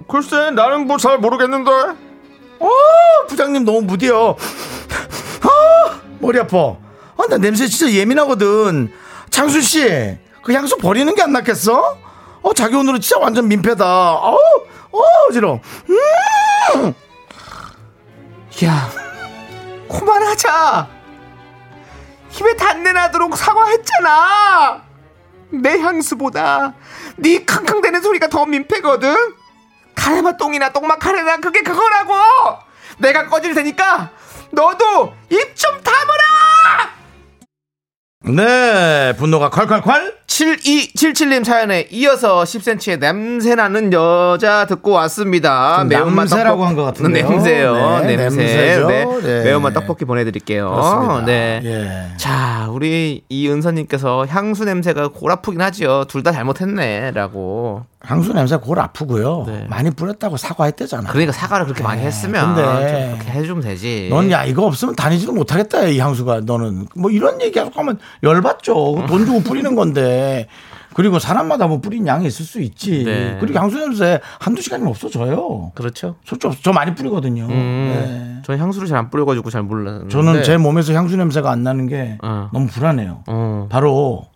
[0.09, 2.68] 글쎄 나는 뭐 잘 모르겠는데 어,
[3.28, 4.31] 부장님 너무 무디어.
[5.42, 6.76] 아, 머리 아파.
[7.16, 8.90] 아, 나 냄새 진짜 예민하거든.
[9.31, 11.96] 장순 씨, 그 향수 버리는 게 안 낫겠어?
[12.42, 13.85] 어, 자기 오늘은 진짜 완전 민폐다.
[14.14, 14.35] 어,
[14.92, 15.61] 어, 어지러.
[18.64, 18.90] 야
[19.88, 20.88] 그만하자
[22.40, 24.83] 입에 단내 나도록 사과했잖아.
[25.50, 26.72] 내 향수보다
[27.16, 29.14] 네 킁킁대는 소리가 더 민폐거든.
[29.94, 32.14] 카레마 똥이나 똥맛 카레나 그게 그거라고.
[32.98, 34.11] 내가 꺼질 테니까
[34.50, 36.22] 너도 입 좀 다물어
[38.22, 40.12] 네, 분노가 콸콸콸.
[40.26, 45.78] 7277님 사연에 이어서 10cm의 냄새나는 여자 듣고 왔습니다.
[45.78, 47.28] 좀 매운맛 냄새라고 떡볶- 한것 같은데요.
[47.30, 48.00] 냄새요.
[48.04, 48.44] 네, 냄새.
[48.87, 49.04] 네.
[49.22, 49.42] 네.
[49.44, 50.70] 매운맛 떡볶이 보내드릴게요.
[50.70, 51.24] 그렇습니다.
[51.24, 51.61] 네.
[51.64, 52.16] 예.
[52.18, 56.04] 자, 우리 이은서님께서 향수 냄새가 골 아프긴 하지요.
[56.04, 57.85] 둘 다 잘못했네 라고.
[58.02, 59.44] 향수 냄새 골 아프고요.
[59.46, 59.66] 네.
[59.68, 61.10] 많이 뿌렸다고 사과했대잖아.
[61.10, 62.62] 그러니까 사과를 그렇게 많이 했으면 근데
[63.08, 64.08] 좀 그렇게 해주면 되지.
[64.10, 69.04] 넌 야 이거 없으면 다니지도 못하겠다 이 향수가 너는 뭐 이런 얘기 계속 하면 열받죠
[69.06, 70.46] 돈 주고 뿌리는 건데
[70.94, 73.36] 그리고 사람마다 뭐 뿌린 양이 있을 수 있지 네.
[73.38, 76.16] 그리고 향수 냄새 한두 시간이면 없어져요 그렇죠.
[76.24, 76.56] 솔직히.
[76.62, 77.50] 저 많이 뿌리거든요 음,
[78.40, 78.42] 네.
[78.46, 80.08] 저는 향수를 잘 안 뿌려가지고 잘 몰랐는데.
[80.08, 82.48] 저는 제 몸에서 향수 냄새가 안 나는 게 어.
[82.52, 83.68] 너무 불안해요 어.
[83.70, 84.26] 바로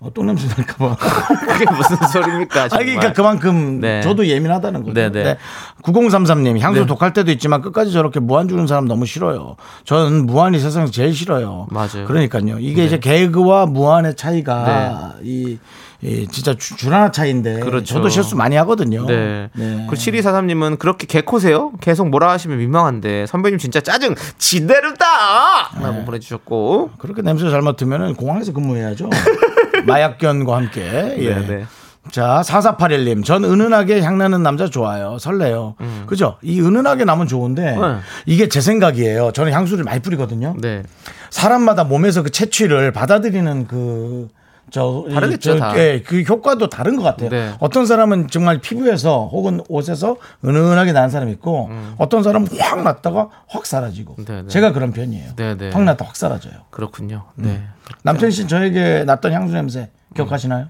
[0.00, 0.94] 어, 똥 냄새 날까봐
[1.58, 2.60] 그게 무슨 소리입니까?
[2.62, 2.86] 아니 정말.
[2.86, 4.00] 그러니까 그만큼 네.
[4.00, 4.94] 저도 예민하다는 거죠.
[4.94, 5.36] 네, 네.
[5.82, 6.86] 9033님 향수 네.
[6.86, 9.56] 독할 때도 있지만 끝까지 저렇게 무한 주는 사람 너무 싫어요.
[9.84, 11.66] 저는 무한이 세상에서 제일 싫어요.
[11.70, 12.04] 맞아요.
[12.06, 12.58] 그러니까요.
[12.60, 12.86] 이게 네.
[12.86, 15.58] 이제 개그와 무한의 차이가 이,
[16.00, 17.94] 이 진짜 주, 주라나 차이인데 그렇죠.
[17.94, 19.04] 저도 실수 많이 하거든요.
[19.04, 19.48] 네.
[19.56, 19.86] 네.
[19.90, 21.72] 그 7243님은 그렇게 개코세요?
[21.80, 25.70] 계속 뭐라 하시면 민망한데 선배님 진짜 짜증 지대로다!
[25.76, 25.82] 네.
[25.82, 26.90] 라고 보내주셨고.
[26.98, 29.10] 그렇게 냄새 잘 맡으면 공항에서 근무해야죠.
[29.86, 30.82] 마약견과 함께.
[31.18, 31.34] 예.
[31.34, 31.64] 네, 네.
[32.10, 33.24] 자, 4481님.
[33.24, 35.18] 전 은은하게 향나는 남자 좋아요.
[35.18, 35.74] 설레요.
[36.06, 36.36] 그죠?
[36.42, 37.82] 이 은은하게 나면 좋은데 음.
[37.82, 37.98] 네.
[38.26, 39.32] 이게 제 생각이에요.
[39.32, 40.54] 저는 향수를 많이 뿌리거든요.
[40.58, 40.82] 네.
[41.30, 44.28] 사람마다 몸에서 그 채취를 받아들이는 그,
[44.70, 45.78] 저, 이- 다르겠죠, 저, 다.
[45.78, 47.30] 예, 그 효과도 다른 것 같아요.
[47.30, 47.54] 네.
[47.60, 53.66] 어떤 사람은 정말 피부에서 혹은 옷에서 은은하게 나는 사람이 있고 어떤 사람은 확 났다가 확
[53.66, 54.16] 사라지고.
[54.18, 54.24] 음.
[54.24, 54.48] 네, 네.
[54.48, 55.32] 제가 그런 편이에요.
[55.36, 55.70] 네, 네.
[55.70, 56.52] 확 났다 확 사라져요.
[56.70, 57.24] 그렇군요.
[57.36, 57.62] 네.
[58.02, 60.68] 남창 씨 저에게 났던 향수 냄새 기억하시나요?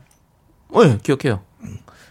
[0.75, 1.41] 어, 예, 기억해요.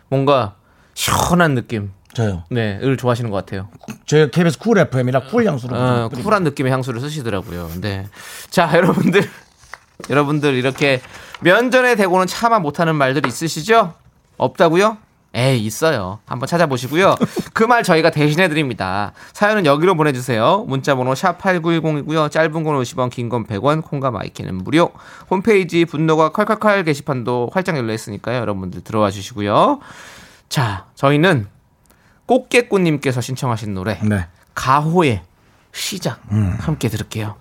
[0.09, 0.55] 뭔가
[0.93, 1.91] 시원한 느낌.
[2.13, 2.43] 저요.
[2.49, 3.67] 네, 을 좋아하시는 것 같아요.
[4.07, 5.75] 저희 KBS 쿨 FM이라 쿨 향수로.
[5.77, 6.27] 어, 뿌리고.
[6.27, 7.69] 쿨한 느낌의 향수를 쓰시더라고요.
[7.79, 8.07] 네.
[8.49, 9.21] 자, 여러분들.
[10.09, 11.01] 여러분들 이렇게
[11.41, 13.93] 면전에 대고는 차마 못하는 말들 있으시죠?
[14.37, 14.97] 없다고요?
[15.33, 16.19] 에이 있어요.
[16.25, 17.15] 한번 찾아보시고요.
[17.53, 19.11] 그 말 저희가 대신해 드립니다.
[19.33, 20.63] 사연은 여기로 보내주세요.
[20.67, 22.31] 문자번호 샵 #8910이고요.
[22.31, 24.91] 짧은 건 50원, 긴 건 100원, 콩과 마이케이는 무료.
[25.29, 28.37] 홈페이지 분노가 칼칼칼 게시판도 활짝 열려 있으니까요.
[28.39, 29.79] 여러분들 들어와 주시고요.
[30.49, 31.47] 자, 저희는
[32.25, 34.25] 꽃게꽃님께서 신청하신 노래 네.
[34.55, 35.21] 가호의
[35.73, 36.55] 시작 음.
[36.59, 37.35] 함께 들을게요.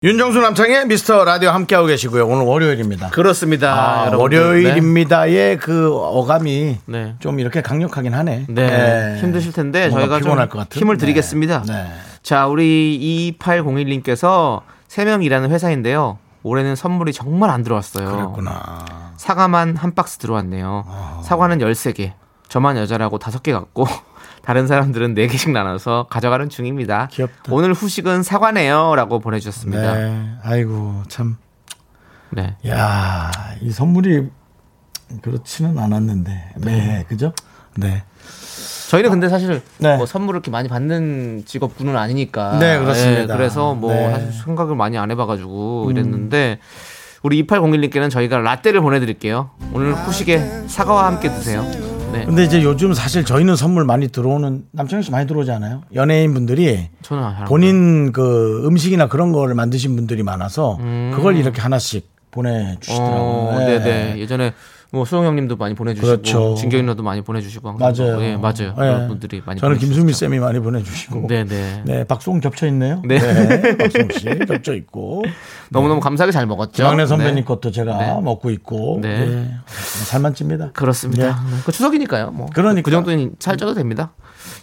[0.00, 2.24] 윤정수 남창의 미스터 라디오 함께하고 계시고요.
[2.24, 3.08] 오늘 월요일입니다.
[3.08, 4.04] 그렇습니다.
[4.04, 4.16] 아.
[4.16, 7.16] 월요일입니다의 그 어감이 네.
[7.18, 8.46] 좀 이렇게 강력하긴 하네.
[8.48, 8.66] 네.
[8.70, 9.20] 네.
[9.20, 10.38] 힘드실 텐데 저희가 좀?
[10.70, 11.00] 힘을 네.
[11.00, 11.64] 드리겠습니다.
[11.66, 11.88] 네.
[12.22, 16.18] 자, 우리 2801님께서 3명 일하는 회사인데요.
[16.44, 18.08] 올해는 선물이 정말 안 들어왔어요.
[18.08, 18.84] 그랬구나.
[19.16, 20.84] 사과만 한 박스 들어왔네요.
[21.24, 22.12] 사과는 13개.
[22.48, 23.88] 저만 여자라고 5개 갖고
[24.48, 27.08] 다른 사람들은 4개씩 나눠서 가져가는 중입니다.
[27.12, 27.52] 귀엽다.
[27.52, 28.94] 오늘 후식은 사과네요.
[28.96, 29.94] 라고 보내주셨습니다.
[29.94, 30.04] 네.
[30.08, 30.28] 네.
[30.42, 31.36] 아이고, 참.
[32.66, 33.30] 야,
[33.60, 34.30] 이 선물이
[35.20, 36.52] 그렇지는 않았는데.
[36.64, 37.34] 네, 그죠?
[37.76, 38.04] 네.
[38.88, 39.98] 저희는 근데 사실 네.
[39.98, 42.58] 뭐 선물을 이렇게 많이 받는 직업군은 아니니까.
[42.58, 43.20] 네, 그렇습니다.
[43.24, 44.06] 예, 그래서 뭐 네.
[44.06, 44.12] 음.
[44.12, 46.58] 사실 생각을 많이 안 해봐가지고 이랬는데
[47.22, 49.50] 우리 2801님께는 저희가 라떼를 보내드릴게요.
[49.74, 51.87] 오늘 후식에 사과와 함께 드세요.
[52.12, 52.24] 네.
[52.24, 55.82] 근데 이제 요즘 사실 저희는 선물 많이 들어오는 남창희 씨 많이 들어오지 않아요?
[55.94, 60.78] 연예인 분들이 저는 본인 그 음식이나 그런 거를 만드신 분들이 많아서
[61.14, 63.18] 그걸 이렇게 하나씩 보내주시더라고요.
[63.20, 63.78] 어, 네.
[63.78, 64.18] 네네.
[64.18, 64.52] 예전에
[64.90, 66.54] 뭐 수영 형님도 많이 보내주시고 그렇죠.
[66.54, 68.22] 진경이 누나도 많이 보내주시고 항상 맞아요.
[68.22, 68.68] 예, 맞아요.
[68.68, 68.74] 네.
[68.74, 70.14] 그런 분들이 많이 저는 김수미.
[70.14, 71.26] 쌤이 많이 보내주시고.
[71.28, 71.82] 네네.
[71.84, 73.02] 네, 박수홍 겹쳐 있네요.
[73.04, 73.18] 네.
[73.18, 75.24] 네, 박수홍 씨 겹쳐 있고.
[75.68, 76.72] 너무 너무 감사하게 잘 먹었죠.
[76.72, 77.44] 김학래 선배님 네.
[77.44, 78.20] 것도 제가 네.
[78.22, 79.00] 먹고 있고.
[79.02, 79.26] 네.
[79.26, 79.50] 네.
[80.06, 80.70] 살만 찝니다.
[80.72, 81.26] 그렇습니다.
[81.26, 81.50] 네.
[81.50, 81.56] 네.
[81.66, 82.30] 그 추석이니까요.
[82.30, 82.48] 뭐.
[82.54, 82.82] 그러니까.
[82.82, 84.12] 그 정도는 살쪄도 됩니다.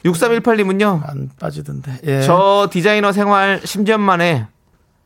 [0.05, 1.07] 6318님은요.
[1.07, 1.99] 안 빠지던데.
[2.05, 2.21] 예.
[2.21, 4.47] 저 디자이너 생활 10년 만에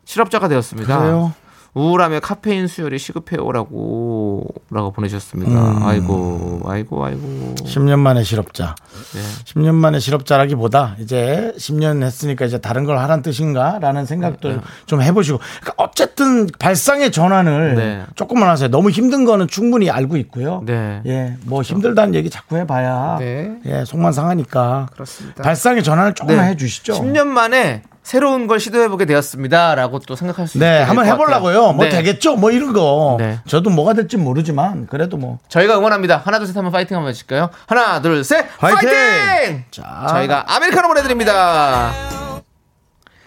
[0.06, 1.00] 실업자가 되었습니다.
[1.00, 1.34] 그래요?
[1.74, 5.52] 우울함에 카페인 수혈이 시급해오라고 라고 보내주셨습니다.
[5.52, 5.84] 음.
[5.84, 7.56] 아이고, 아이고, 아이고.
[7.58, 8.76] 10년 만에 실업자.
[9.14, 9.20] 네.
[9.46, 14.60] 10년 만에 실업자라기보다 이제 10년 했으니까 이제 다른 걸 하란 뜻인가라는 생각도 네.
[14.86, 15.40] 좀 해보시고.
[15.62, 18.04] 그러니까 어쨌든 발상의 전환을 네.
[18.16, 18.70] 조금만 하세요.
[18.70, 20.64] 너무 힘든 거는 충분히 알고 있고요.
[20.66, 21.02] 네.
[21.06, 23.56] 예, 뭐 힘들다는 얘기 자꾸 해봐야 네.
[23.66, 24.88] 예, 속만 상하니까.
[24.94, 25.44] 그렇습니다.
[25.44, 26.52] 발상의 전환을 조금만 네.
[26.52, 26.94] 해주시죠.
[26.94, 29.76] 10년 만에 새로운 걸 시도해보게 되었습니다.
[29.76, 31.06] 라고 또 생각할 수 네, 한번.
[31.06, 31.74] 해보려고요.
[31.74, 31.92] 뭐 네.
[31.92, 32.38] 되겠죠?
[32.38, 33.18] 뭐 이런 거.
[33.20, 33.40] 네.
[33.46, 35.38] 저도 뭐가 될지 모르지만 그래도 뭐.
[35.48, 36.18] 저희가 응원합니다.
[36.18, 37.52] 하나, 둘, 셋 하면 파이팅 한번 해줄까요?
[37.68, 38.90] 하나, 둘, 셋, 파이팅!
[38.90, 39.64] 파이팅!
[39.70, 40.08] 자.
[40.10, 41.92] 저희가 아메리카노 보내드립니다.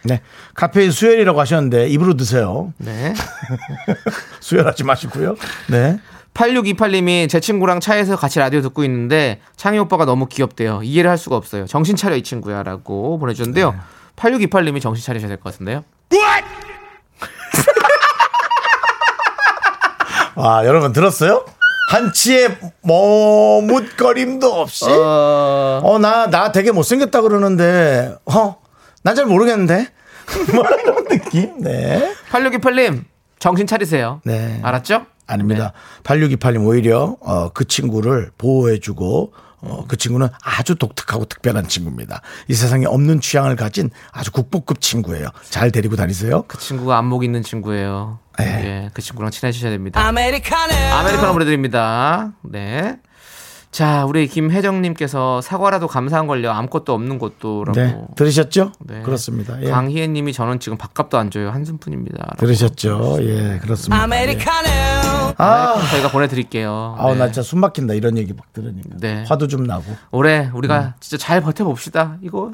[0.02, 0.20] 네.
[0.54, 2.74] 카페인 수혈이라고 하셨는데 입으로 드세요.
[2.78, 3.14] 네.
[4.42, 5.36] 수혈하지 마시고요.
[5.68, 6.00] 네.
[6.34, 10.80] 8628님이 제 친구랑 차에서 같이 라디오 듣고 있는데 창희 오빠가 너무 귀엽대요.
[10.82, 11.66] 이해를 할 수가 없어요.
[11.68, 13.76] 정신 차려 이 친구야 라고 보내주셨는데요.
[14.16, 15.84] 8628님이 정신 차리셔야 될 것 같은데요.
[20.36, 21.44] 아, 여러분 들었어요?
[21.90, 25.80] 한치의 머뭇거림도 없이 어...
[25.84, 28.56] 어, 나, 나 되게 못생겼다 그러는데, 어,
[29.02, 29.88] 난 잘 모르겠는데?
[30.54, 31.58] 뭐 이런 느낌?
[31.60, 32.14] 네.
[32.30, 33.04] 8628님
[33.38, 34.20] 정신 차리세요.
[34.24, 34.60] 네.
[34.62, 35.04] 알았죠?
[35.26, 35.72] 아닙니다.
[36.04, 42.20] 8628님 오히려, 어, 그 친구를 보호해주고, 어, 그 친구는 아주 독특하고 특별한 친구입니다.
[42.48, 45.28] 이 세상에 없는 취향을 가진 아주 국보급 친구예요.
[45.48, 46.42] 잘 데리고 다니세요.
[46.48, 48.18] 그 친구가 안목 있는 친구예요.
[48.38, 48.44] 네.
[48.46, 50.00] 예, 그 친구랑 친해지셔야 됩니다.
[50.04, 50.72] 아메리카노.
[50.74, 52.32] 아메리카노 보내드립니다.
[52.42, 52.96] 네.
[53.72, 56.50] 자, 우리 김혜정님께서 사과라도 감사한 걸요.
[56.50, 57.72] 아무것도 없는 것도라고.
[57.72, 57.98] 네.
[58.16, 58.72] 들으셨죠?
[58.80, 59.00] 네.
[59.00, 59.60] 그렇습니다.
[59.62, 59.70] 예.
[59.70, 61.48] 강희애님이 저는 지금 밥값도 안 줘요.
[61.48, 62.34] 한숨뿐입니다.
[62.36, 63.16] 들으셨죠?
[63.22, 64.02] 예, 그렇습니다.
[64.02, 64.68] 아메리카노.
[65.38, 66.96] 아, 아메리카노 저희가 보내드릴게요.
[66.98, 67.20] 아우, 네.
[67.20, 67.94] 나 진짜 숨 막힌다.
[67.94, 68.90] 이런 얘기 막 들으니까.
[69.00, 69.24] 네.
[69.26, 69.84] 화도 좀 나고.
[70.10, 70.92] 올해 우리가 음.
[71.00, 72.18] 진짜 잘 버텨봅시다.
[72.20, 72.52] 이거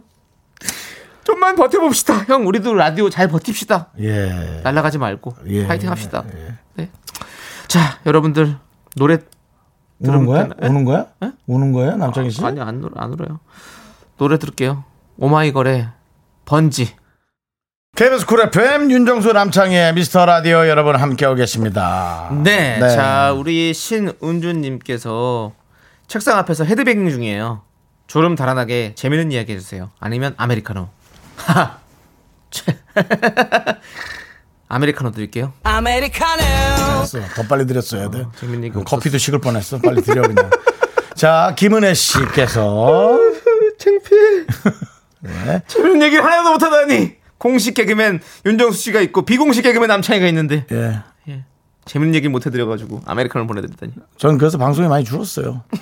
[1.25, 2.27] 좀만 버텨봅시다.
[2.29, 3.89] 형, 우리도 라디오 잘 버팁시다.
[3.99, 4.61] 예.
[4.63, 5.67] 날아가지 말고 예.
[5.67, 6.23] 파이팅 합시다.
[6.77, 6.91] 네.
[7.67, 8.57] 자, 여러분들
[8.95, 9.19] 노래
[10.01, 10.49] 우는 거야?
[10.49, 11.07] 들으면- 우는 거야?
[11.47, 11.97] 우는 거야?
[11.97, 12.45] 남창희 씨?
[12.45, 13.41] 아니 안, 울어, 안 울어요.
[14.17, 14.85] 노래 들을게요.
[15.19, 15.89] 오마이걸의
[16.45, 16.95] 번지.
[17.97, 22.29] KBS 쿨 FM 윤정수 남창희의 미스터 라디오 여러분 함께하고 계십니다.
[22.45, 22.79] 네.
[22.79, 22.89] 네.
[22.91, 25.53] 자, 우리 신은주님께서
[26.07, 27.63] 책상 앞에서 헤드뱅잉 중이에요.
[28.07, 29.91] 졸음 달아나게 재밌는 이야기 해주세요.
[29.99, 30.89] 아니면 아메리카노.
[34.69, 35.53] 아메리카노 드릴게요.
[35.63, 37.21] 알았어.
[37.35, 38.27] 더 빨리 드렸어야 돼.
[38.39, 38.97] 재밌는 그 없었어.
[38.97, 39.79] 커피도 식을 뻔했어.
[39.79, 40.51] 빨리 드려 그냥.
[41.15, 43.19] 자, 김은혜 씨께서
[43.79, 45.63] 창피해.
[45.67, 47.17] 재밌는 얘기를 하나도 못하다니.
[47.39, 50.99] 공식 개그맨 윤정수 씨가 있고 비공식 개그맨 남창희가 있는데 예.
[51.29, 51.45] 예.
[51.85, 53.93] 재밌는 얘기 못 해드려가지고 아메리카노 보내드리다니.
[54.17, 55.63] 전 그래서 방송이 많이 줄었어요.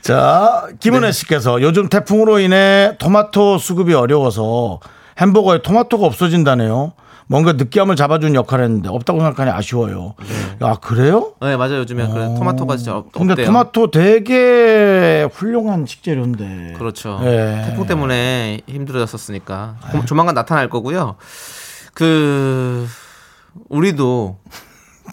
[0.00, 1.12] 자, 김은혜 네.
[1.12, 4.80] 씨께서 요즘 태풍으로 인해 토마토 수급이 어려워서
[5.20, 6.92] 햄버거에 토마토가 없어진다네요.
[7.28, 10.14] 뭔가 느끼함을 잡아준 역할을 했는데 없다고 생각하니 아쉬워요.
[10.60, 11.32] 아 그래요?
[11.40, 13.46] 네 맞아요 요즘에 그래 토마토가 진짜 없, 근데 없대요.
[13.46, 16.74] 토마토 되게 훌륭한 식재료인데.
[16.76, 17.20] 그렇죠.
[17.22, 17.62] 예.
[17.66, 21.16] 태풍 때문에 힘들어졌었으니까 고- 조만간 나타날 거고요.
[21.94, 22.86] 그
[23.68, 24.38] 우리도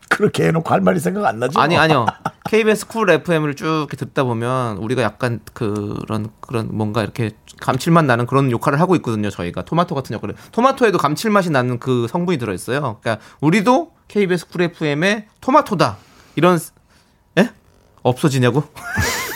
[0.10, 1.60] 그렇게 해놓고 할 말이 생각 안 나죠?
[1.60, 2.06] 아니 아니요.
[2.50, 8.26] KBS 쿨 FM을 쭉 이렇게 듣다 보면 우리가 약간 그런 그런 뭔가 이렇게 감칠맛 나는
[8.26, 9.30] 그런 역할을 하고 있거든요.
[9.30, 12.98] 저희가 토마토 같은 역할을 토마토에도 감칠맛이 나는 그 성분이 들어 있어요.
[13.02, 15.98] 그러니까 우리도 KBS 쿨 FM의 토마토다
[16.36, 16.60] 이런
[17.38, 17.50] 에
[18.02, 18.64] 없어지냐고?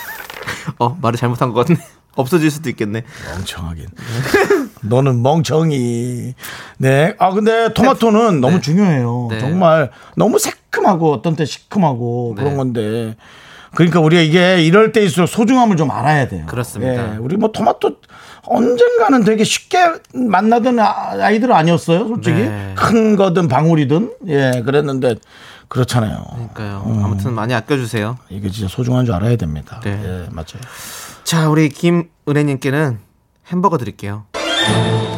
[0.78, 1.80] 어 말을 잘못한 것 같네.
[2.16, 3.04] 없어질 수도 있겠네.
[3.34, 3.86] 멍청하긴.
[4.84, 6.34] 너는 멍청이.
[6.78, 7.14] 네.
[7.18, 9.28] 아, 근데 토마토는 너무 중요해요.
[9.30, 9.38] 네.
[9.40, 12.42] 정말 너무 새큼하고 어떤 때 시큼하고 네.
[12.42, 13.16] 그런 건데.
[13.74, 16.46] 그러니까 우리가 이게 이럴 때일수록 소중함을 좀 알아야 돼요.
[16.46, 17.14] 그렇습니다.
[17.14, 17.96] 예, 우리 뭐 토마토
[18.46, 19.78] 언젠가는 되게 쉽게
[20.14, 22.36] 만나던 아- 아이들 아니었어요, 솔직히.
[22.42, 22.72] 네.
[22.76, 24.12] 큰 거든 방울이든.
[24.28, 25.16] 예, 그랬는데
[25.66, 26.24] 그렇잖아요.
[26.34, 27.00] 그러니까요.
[27.04, 28.16] 아무튼 많이 아껴주세요.
[28.28, 29.80] 이게 진짜 소중한 줄 알아야 됩니다.
[29.82, 29.90] 네.
[30.04, 30.60] 예, 맞아요.
[31.24, 32.98] 자, 우리 김은혜님께는
[33.48, 34.24] 햄버거 드릴게요.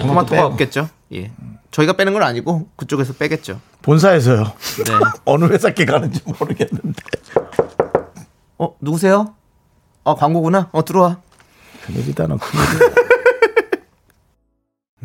[0.01, 0.43] 토마토가 빼고.
[0.47, 0.89] 없겠죠?
[1.15, 1.31] 예.
[1.71, 3.61] 저희가 빼는 건 아니고 그쪽에서 빼겠죠.
[3.83, 4.43] 본사에서요.
[4.45, 4.93] 네.
[5.25, 7.03] 어느 회사께 가는지 모르겠는데.
[8.59, 9.35] 어, 누구세요?
[10.05, 10.71] 어, 광고구나.
[10.73, 11.19] 어, 들어와.
[11.85, 13.06] 큰일이다, 너 큰일이다.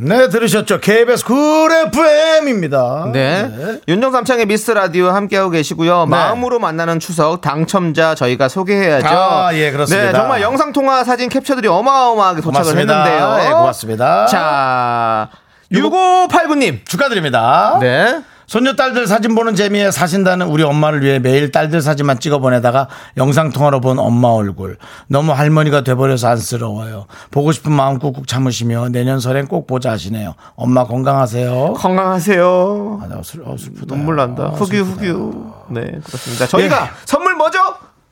[0.04, 0.80] 네, 들으셨죠?
[0.80, 3.10] KBS 쿨 FM입니다.
[3.14, 3.80] 네.
[3.88, 6.08] 윤정수 남창희의 미스터 라디오 함께하고 계시고요.
[6.08, 9.08] 마음으로 만나는 추석 당첨자 저희가 소개해야죠.
[9.08, 10.08] 아, 예, 그렇습니다.
[10.08, 13.04] 네, 정말 영상통화 사진 캡처들이 어마어마하게 도착을 고맙습니다.
[13.06, 13.46] 했는데요.
[13.46, 14.26] 예, 고맙습니다.
[14.26, 15.30] 자,
[15.72, 16.84] 6589님.
[16.86, 17.78] 축하드립니다.
[17.80, 18.22] 네.
[18.52, 23.50] 손녀 딸들 사진 보는 재미에 사신다는 우리 엄마를 위해 매일 딸들 사진만 찍어 보내다가 영상
[23.50, 27.06] 통화로 본 엄마 얼굴 너무 할머니가 돼버려서 안쓰러워요.
[27.32, 30.36] 보고 싶은 마음 꾹꾹 참으시며 내년 설엔 꼭 보자 하시네요.
[30.56, 31.76] 엄마 건강하세요.
[31.78, 33.00] 건강하세요.
[33.02, 33.96] 아, 나 슬, 어, 슬프다.
[33.96, 34.48] 눈물 난다.
[34.48, 35.02] 아, 후규 슬프다.
[35.02, 35.54] 후규.
[35.70, 36.46] 네, 그렇습니다.
[36.48, 36.90] 저희가 예.
[37.06, 37.58] 선물 뭐죠?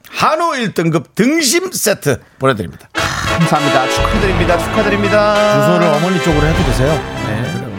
[0.09, 2.87] 한우 1등급 등심 세트 보내드립니다.
[2.93, 3.89] 감사합니다.
[3.89, 4.57] 축하드립니다.
[4.57, 5.65] 축하드립니다.
[5.65, 6.93] 주소를 어머니 쪽으로 해드리세요.
[7.27, 7.69] 네.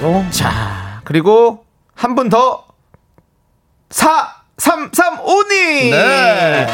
[0.00, 1.64] 또 자, 그리고
[2.00, 2.64] 한 분 더.
[3.90, 5.90] 4335님!
[5.90, 6.66] 네.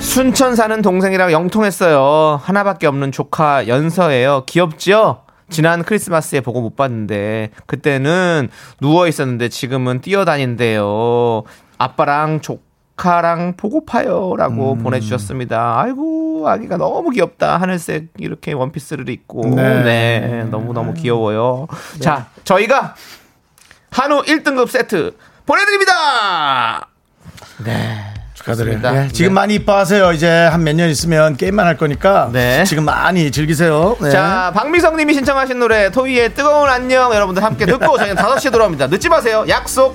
[0.00, 2.40] 순천 사는 동생이랑 영통했어요.
[2.42, 4.44] 하나밖에 없는 조카 연서예요.
[4.46, 5.22] 귀엽죠?
[5.50, 8.48] 지난 크리스마스에 보고 못 봤는데 그때는
[8.80, 11.42] 누워 있었는데 지금은 뛰어다닌대요.
[11.78, 12.58] 아빠랑 조
[12.96, 15.80] 카랑 보고파요라고 보내주셨습니다.
[15.80, 17.56] 아이고 아기가 너무 귀엽다.
[17.56, 19.82] 하늘색 이렇게 원피스를 입고 네.
[19.82, 21.66] 네, 너무 너무 귀여워요.
[22.00, 22.94] 자 저희가
[23.90, 26.88] 한우 1등급 세트 보내드립니다.
[28.34, 28.74] 축하드려요.
[28.80, 28.90] 좋습니다.
[28.92, 29.34] 네, 지금 네.
[29.34, 30.12] 많이 이뻐하세요.
[30.12, 32.64] 이제 한 몇 년 있으면 게임만 할 거니까 네.
[32.64, 33.96] 지금 많이 즐기세요.
[34.00, 34.10] 네.
[34.10, 38.88] 자, 박미성 님이 신청하신 노래 토이의 뜨거운 안녕 여러분들 함께 듣고 저희는 5시에 돌아옵니다.
[38.88, 39.44] 늦지 마세요.
[39.48, 39.94] 약속.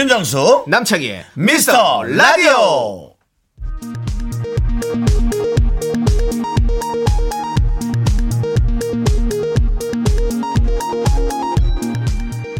[0.00, 3.12] 윤정수 남창희의 미스터 라디오.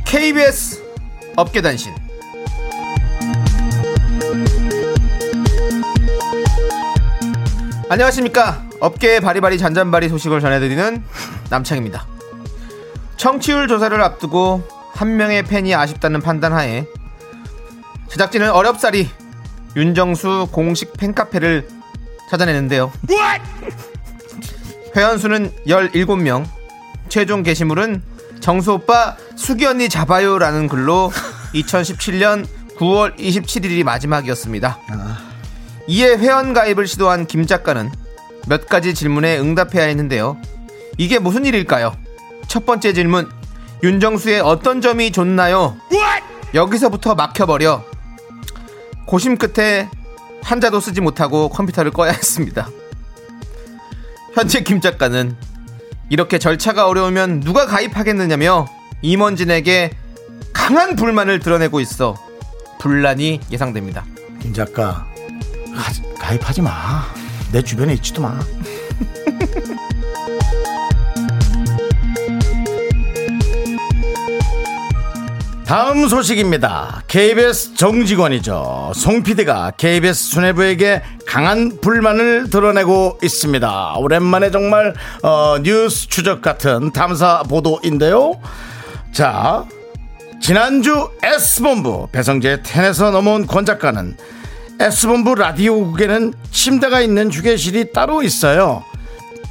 [0.05, 0.85] KBS
[1.35, 1.94] 업계단신.
[7.88, 8.68] 안녕하십니까.
[8.81, 11.03] 업계의 바리바리 잔잔바리 소식을 전해드리는
[11.48, 12.07] 남창입니다.
[13.16, 16.85] 청취율 조사를 앞두고 한 명의 팬이 아쉽다는 판단하에
[18.11, 19.09] 제작진은 어렵사리
[19.77, 21.68] 윤정수 공식 팬카페를
[22.29, 22.92] 찾아내는데요.
[24.96, 26.44] 회원 수는 17명,
[27.09, 28.03] 최종 게시물은
[28.40, 31.12] 정수 오빠 수기 언니 잡아요라는 글로
[31.55, 32.46] 2017년
[32.79, 34.79] 9월 27일이 마지막이었습니다.
[35.87, 37.90] 이에 회원 가입을 시도한 김 작가는
[38.49, 40.37] 몇 가지 질문에 응답해야 했는데요.
[40.99, 41.94] 이게 무슨 일일까요?
[42.49, 43.29] 첫 번째 질문.
[43.83, 45.77] 윤정수의 어떤 점이 좋나요?
[46.55, 47.85] 여기서부터 막혀버려.
[49.11, 49.90] 고심 끝에
[50.40, 52.70] 한자도 쓰지 못하고 컴퓨터를 꺼야 했습니다.
[54.35, 55.37] 현재 김 작가는
[56.11, 58.68] 이렇게 절차가 어려우면 누가 가입하겠느냐며
[59.03, 59.90] 임원진에게
[60.53, 62.14] 강한 불만을 드러내고 있어
[62.79, 64.05] 분란이 예상됩니다.
[64.40, 65.05] 김 작가
[65.75, 67.03] 가, 가입하지 마.
[67.51, 68.38] 내 주변에 있지도 마.
[75.70, 77.04] 다음 소식입니다.
[77.06, 78.90] KBS 정직원이죠.
[78.92, 83.94] 송 PD가 KBS 수뇌부에게 강한 불만을 드러내고 있습니다.
[83.98, 88.40] 오랜만에 정말 어, 뉴스 추적 같은 탐사 보도인데요.
[89.12, 89.64] 자,
[90.42, 94.16] 지난주 S본부 배성재 텐에서 넘어온 권 작가는
[94.80, 98.83] S본부 라디오국에는 침대가 있는 휴게실이 따로 있어요.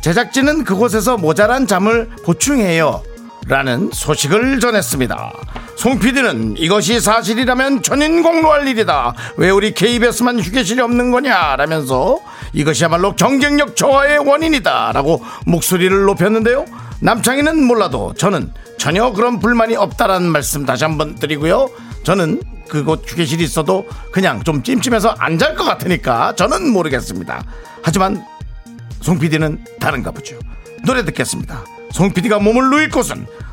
[0.01, 3.03] 제작진은 그곳에서 모자란 잠을 보충해요.
[3.49, 5.33] 라는 소식을 전했습니다.
[5.75, 9.13] 송 PD는 이것이 사실이라면 전인공로할 일이다.
[9.37, 11.55] 왜 우리 KBS만 휴게실이 없는 거냐?
[11.55, 12.19] 라면서
[12.53, 14.91] 이것이야말로 경쟁력 저하의 원인이다.
[14.93, 16.65] 라고 목소리를 높였는데요.
[17.01, 21.69] 남창희는 몰라도 저는 전혀 그런 불만이 없다라는 말씀 다시 한번 드리고요.
[22.03, 27.43] 저는 그곳 휴게실이 있어도 그냥 좀 찜찜해서 안 잘 것 같으니까 저는 모르겠습니다.
[27.81, 28.23] 하지만
[29.01, 30.37] 송 PD는 다른가 보죠.
[30.85, 31.63] 노래 듣겠습니다.
[31.91, 33.25] 송 PD가 몸을 누일 곳은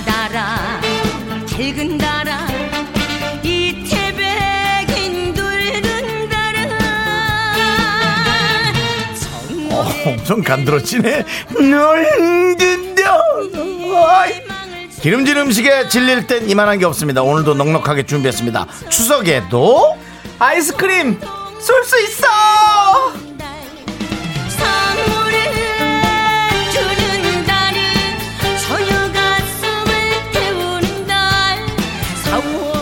[0.00, 0.80] 달아달아
[1.50, 2.46] 밝은 달아
[3.42, 6.68] 이 태백인 둥근 달아.
[10.06, 11.24] 엄청 간드러지네.
[11.70, 12.49] 널
[15.02, 19.96] 기름진 음식에 질릴 땐 이만한 게 없습니다 오늘도 넉넉하게 준비했습니다 추석에도
[20.38, 21.18] 아이스크림
[21.60, 22.26] 쏠 수 있어!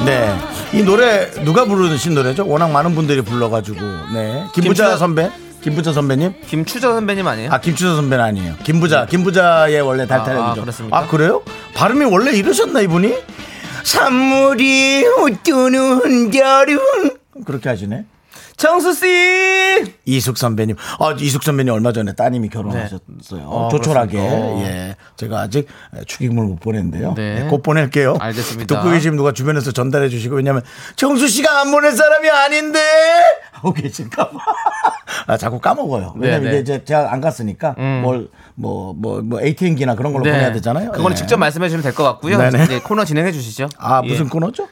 [0.05, 0.35] 네.
[0.73, 2.47] 이 노래 누가 부르신 노래죠?
[2.47, 3.81] 워낙 많은 분들이 불러가지고
[4.15, 5.31] 네 김부자 선배
[5.63, 7.51] 김부자 선배님 김추자 선배님 아니에요?
[7.53, 10.97] 아 김추자 선배는 아니에요 김부자 김부자의 원래 달탈이죠 아, 그렇습니까?
[10.99, 11.43] 아 그래요?
[11.75, 13.15] 발음이 원래 이러셨나 이분이?
[13.83, 16.79] 선물이 웃두는 여름
[17.45, 18.05] 그렇게 하시네
[18.59, 19.07] 정수 씨!
[20.05, 24.19] 이숙 선배님 아 이숙 선배님 얼마 전에 따님이 결혼하셨어요 어, 조촐하게?
[24.19, 25.69] 예 제가 아직
[26.07, 27.43] 축의금을 못 보냈는데요 네.
[27.45, 28.75] 네, 곧 보낼게요 알겠습니다.
[28.75, 30.63] 듣고 계시면 누가 주변에서 전달해 주시고 왜냐면
[30.97, 32.81] 정수 씨가 안 보낼 사람이 아닌데
[33.53, 34.39] 하고 계실까 봐
[35.29, 36.59] 아, 자꾸 까먹어요 왜냐면 네, 네.
[36.61, 41.15] 이제 제가 안 갔으니까 뭘뭐 뭐 뭐 ATM기나 그런 걸로 보내야 되잖아요 그거는 예.
[41.17, 42.39] 직접 말씀해 주시면 될 것 같고요.
[42.39, 42.65] 네네.
[42.65, 43.69] 이제 코너 진행해 주시죠.
[43.79, 44.09] 아 예.
[44.09, 44.69] 무슨 코너죠?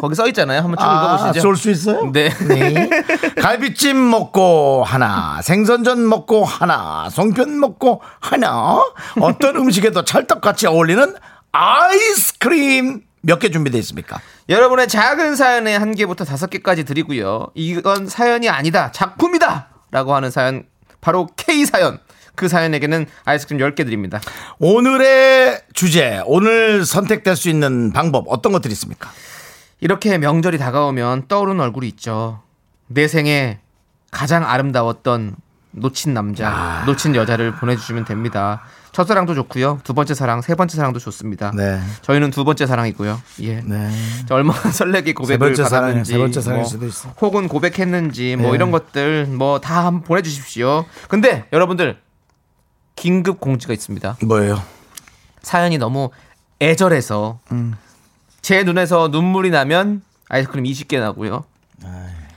[0.00, 0.62] 거기 써 있잖아요.
[0.62, 1.40] 한번 쭉 아, 읽어보시죠.
[1.40, 2.10] 쏠 수 있어요?
[2.12, 2.30] 네.
[3.40, 8.78] 갈비찜 먹고 하나, 생선전 먹고 하나, 송편 먹고 하나,
[9.20, 11.14] 어떤 음식에도 찰떡같이 어울리는
[11.52, 14.18] 아이스크림 몇 개 준비되어 있습니까?
[14.48, 17.48] 여러분의 작은 사연의 한 개부터 다섯 개까지 드리고요.
[17.54, 18.90] 이건 사연이 아니다.
[18.92, 19.68] 작품이다.
[19.90, 20.64] 라고 하는 사연.
[21.02, 21.98] 바로 K 사연.
[22.34, 24.20] 그 사연에게는 아이스크림 10개 드립니다.
[24.60, 29.10] 오늘의 주제, 오늘 선택될 수 있는 방법 어떤 것들이 있습니까?
[29.80, 32.42] 이렇게 명절이 다가오면 떠오르는 얼굴이 있죠.
[32.86, 33.60] 내 생에
[34.10, 35.36] 가장 아름다웠던
[35.72, 38.62] 놓친 남자, 놓친 여자를 보내주시면 됩니다.
[38.92, 39.78] 첫사랑도 좋고요.
[39.84, 41.52] 두 번째 사랑, 세 번째 사랑도 좋습니다.
[41.54, 41.80] 네.
[42.02, 43.22] 저희는 두 번째 사랑이고요.
[43.42, 43.60] 예.
[43.60, 43.88] 네.
[44.26, 47.08] 저 얼마나 설레게 고백을 받았는지, 세 번째 사랑일 뭐 수도 있어.
[47.20, 48.56] 혹은 고백했는지, 뭐 네.
[48.56, 50.86] 이런 것들 뭐 다 보내주십시오.
[51.08, 51.98] 근데 여러분들
[52.96, 54.16] 긴급 공지가 있습니다.
[54.24, 54.60] 뭐예요?
[55.42, 56.10] 사연이 너무
[56.60, 57.74] 애절해서 음.
[58.42, 61.44] 제 눈에서 눈물이 나면 아이스크림 20개 나고요.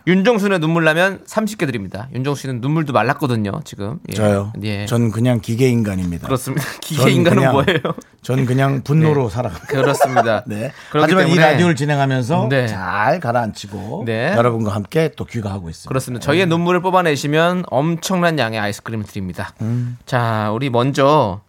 [0.05, 2.09] 윤정수는 눈물 나면 30개 드립니다.
[2.13, 3.99] 윤정수 씨는 눈물도 말랐거든요, 지금.
[4.09, 4.13] 예.
[4.13, 4.51] 저요.
[4.61, 4.85] 예.
[4.85, 6.25] 전 그냥 기계 인간입니다.
[6.27, 6.65] 그렇습니다.
[6.81, 7.79] 기계 전 인간은 그냥- 뭐예요?
[8.21, 9.57] 전 그냥 분노로 살아가.
[9.59, 10.43] 그렇습니다.
[10.47, 10.73] 네.
[10.91, 12.67] 하지만 이 때문에 라디오를 진행하면서 네.
[12.67, 14.33] 잘 가라앉히고 네.
[14.35, 15.87] 여러분과 함께 또 귀가하고 있습니다.
[15.87, 16.25] 그렇습니다.
[16.25, 19.53] 저희의 눈물을 뽑아내시면 엄청난 양의 아이스크림을 드립니다.
[19.61, 19.97] 음.
[20.05, 21.39] 자, 우리 먼저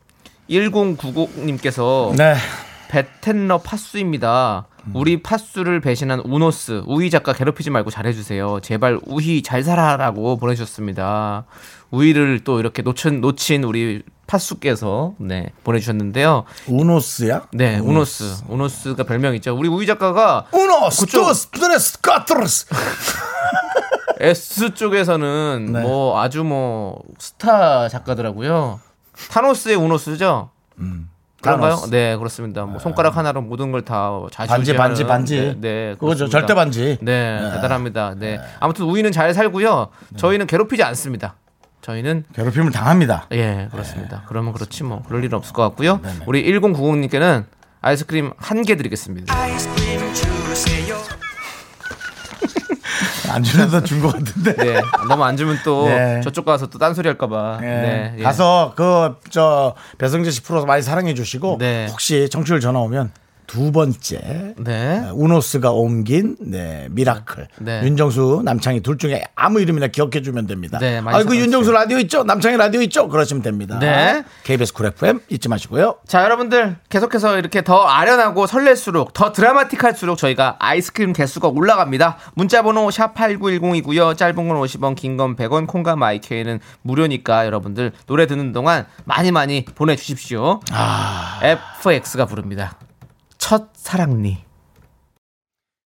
[0.49, 2.37] 1090님께서 네.
[2.95, 4.69] 베텐러 팥수입니다.
[4.93, 8.61] 우리 팥수를 배신한 우노스 우희 작가 괴롭히지 말고 잘해주세요.
[8.63, 11.45] 제발 우희 잘 살아라고 보내주셨습니다.
[11.91, 16.45] 우희를 또 이렇게 놓친 놓친 우리 팥수께서 네 보내주셨는데요.
[16.69, 17.49] 우노스야?
[17.53, 19.57] 네 우노스 우노스 가 별명 있죠.
[19.59, 22.67] 우리 우희 작가가 우노스, 투스, 트레스, 까트르스.
[24.21, 25.81] S 쪽에서는 네.
[25.81, 28.79] 뭐 아주 뭐 스타 작가더라고요.
[29.33, 30.51] 타노스의 우노스죠.
[31.45, 31.71] 그런가요?
[31.77, 31.91] 타노스.
[31.91, 32.65] 네 그렇습니다.
[32.65, 34.11] 뭐 손가락 하나로 모든 걸 다
[34.49, 35.37] 반지, 반지, 반지.
[35.37, 36.27] 네, 네 그거죠.
[36.27, 36.39] 그렇습니다.
[36.41, 36.99] 절대 반지.
[37.03, 38.15] 네, 대단합니다.
[38.19, 38.41] 네.
[38.61, 39.89] 아무튼 우이는 잘 살고요.
[40.17, 41.37] 저희는 괴롭히지 않습니다.
[41.83, 43.27] 저희는 괴롭힘을 당합니다.
[43.33, 44.23] 예 그렇습니다.
[44.27, 46.01] 그러면 그렇지 뭐 그럴 일은 없을 것 같고요.
[46.27, 47.45] 우리 1090님께는
[47.83, 49.35] 아이스크림 한 개 드리겠습니다.
[53.35, 54.55] 안 주려다 준 것 같은데.
[54.55, 56.21] 네, 너무 안 주면 또 네.
[56.23, 57.59] 저쪽 가서 또 딴소리 할까봐.
[57.63, 57.67] 예.
[57.67, 58.23] 네, 예.
[58.23, 61.87] 가서 그 저 배성재 씨 프로 많이 사랑해 주시고 네.
[61.91, 63.11] 혹시 청취율 전화 오면
[63.47, 65.09] 두 번째 네.
[65.13, 67.83] 우노스가 옮긴 네 미라클 네.
[67.85, 70.79] 윤정수 남창희 둘 중에 아무 이름이나 기억해 주면 됩니다.
[70.79, 71.37] 네, 아이고.
[71.37, 72.25] 윤정수 라디오 있죠?
[72.25, 73.09] 남창희 라디오 있죠?
[73.09, 73.79] 그러시면 됩니다.
[73.79, 74.25] 네.
[74.45, 75.97] KBS 쿨 FM 잊지 마시고요.
[76.07, 82.19] 자, 여러분들 계속해서 이렇게 더 아련하고 설렐수록 더 드라마틱할수록 저희가 아이스크림 개수가 올라갑니다.
[82.35, 84.17] 문자 번호 샵 8910이고요.
[84.17, 89.65] 짧은 건 50원, 긴 건 100원, 콩과 마이케이는 무료니까 여러분들 노래 듣는 동안 많이 많이
[89.75, 90.61] 보내 주십시오.
[91.43, 92.79] FX가 부릅니다.
[93.45, 94.39] 첫 사랑니.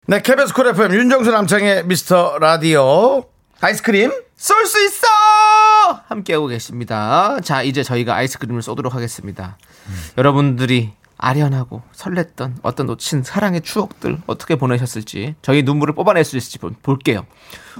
[0.07, 3.25] 네, KBS 쿨 FM 윤정수 남창희 미스터 라디오
[3.61, 5.05] 아이스크림 쏠 수 있어!
[6.07, 7.39] 함께하고 계십니다.
[7.41, 9.59] 자, 이제 저희가 아이스크림을 쏘도록 하겠습니다.
[10.17, 16.73] 여러분들이 아련하고 설렜던 어떤 놓친 사랑의 추억들 어떻게 보내셨을지 저희 눈물을 뽑아낼 수 있을지 볼-
[16.81, 17.23] 볼게요.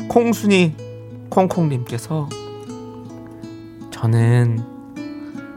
[0.07, 2.29] 콩순이 콩콩님께서
[3.89, 4.63] 저는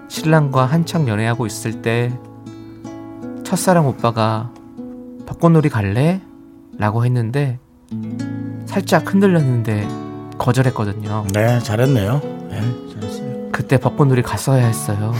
[0.08, 2.18] 신랑과 한창 연애하고 있을 때
[3.46, 4.50] 첫사랑 오빠가
[5.24, 6.20] 벚꽃놀이 갈래?
[6.78, 7.60] 라고 했는데
[8.66, 9.86] 살짝 흔들렸는데
[10.36, 11.26] 거절했거든요.
[11.32, 12.20] 네, 잘했네요.
[12.50, 12.60] 네,
[12.92, 13.48] 잘했어요.
[13.52, 15.14] 그때 벚꽃놀이 갔어야 했어요.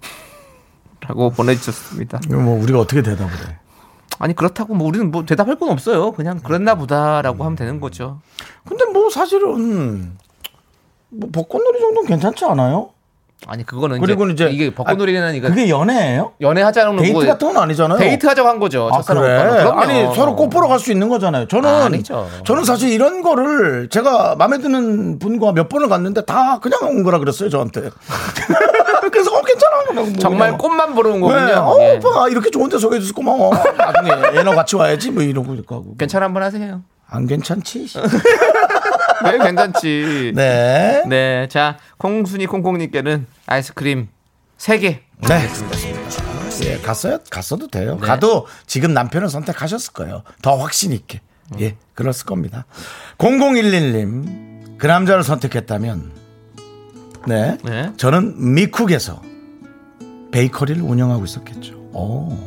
[1.06, 2.20] 라고 보내주셨습니다.
[2.30, 3.58] 뭐 우리가 어떻게 대답을 해?
[4.18, 6.12] 아니 그렇다고 뭐 우리는 뭐 대답할 건 없어요.
[6.12, 8.22] 그냥 그랬나 보다라고 하면 되는 거죠.
[8.66, 10.16] 근데 뭐 사실은
[11.10, 12.90] 뭐 벚꽃놀이 정도는 괜찮지 않아요?
[13.46, 16.32] 아니 그거는 그리고 이제, 이제 이게 벚꽃놀이는 이거 그게 연애예요?
[16.40, 17.98] 연애하자는 데이트 거고 같은 건 아니잖아요.
[17.98, 18.90] 데이트 하자고 한 거죠.
[18.92, 19.38] 아, 그래?
[19.38, 21.46] 아니 서로 꽃 보러 갈 수 있는 거잖아요.
[21.48, 21.88] 저는 아.
[22.44, 27.18] 저는 사실 이런 거를 제가 마음에 드는 분과 몇 번을 갔는데 다 그냥 온 거라
[27.18, 27.90] 그랬어요 저한테.
[29.12, 29.76] 그래서 어 괜찮아.
[29.94, 30.56] 뭐 정말.
[30.58, 31.44] 꽃만 보러 온 거군요.
[31.46, 31.52] 네.
[31.54, 31.96] 어 예.
[31.96, 33.50] 오빠 이렇게 좋은데 소개해줘서 고마워.
[33.76, 35.96] 나중에 얘너 같이 와야지 뭐 이러고 가고.
[35.98, 36.82] 괜찮아 한번 하세요.
[37.08, 37.86] 안 괜찮지?
[39.24, 40.32] 네, 괜찮지.
[40.34, 41.02] 네.
[41.06, 44.08] 네, 자 콩순이 콩콩님께는 아이스크림
[44.58, 44.98] 3개
[45.28, 45.48] 네.
[46.64, 47.18] 예, 갔어요?
[47.30, 47.96] 갔어도 돼요.
[47.98, 50.22] 가도 지금 남편을 선택하셨을 거예요.
[50.42, 51.20] 더 확신 있게.
[51.58, 52.64] 예, 그랬을 겁니다.
[53.18, 56.12] 0011님, 그 남자를 선택했다면,
[57.26, 57.58] 네.
[57.64, 57.92] 네.
[57.96, 59.20] 저는 미쿡에서
[60.30, 61.74] 베이커리를 운영하고 있었겠죠.
[61.92, 62.38] 오.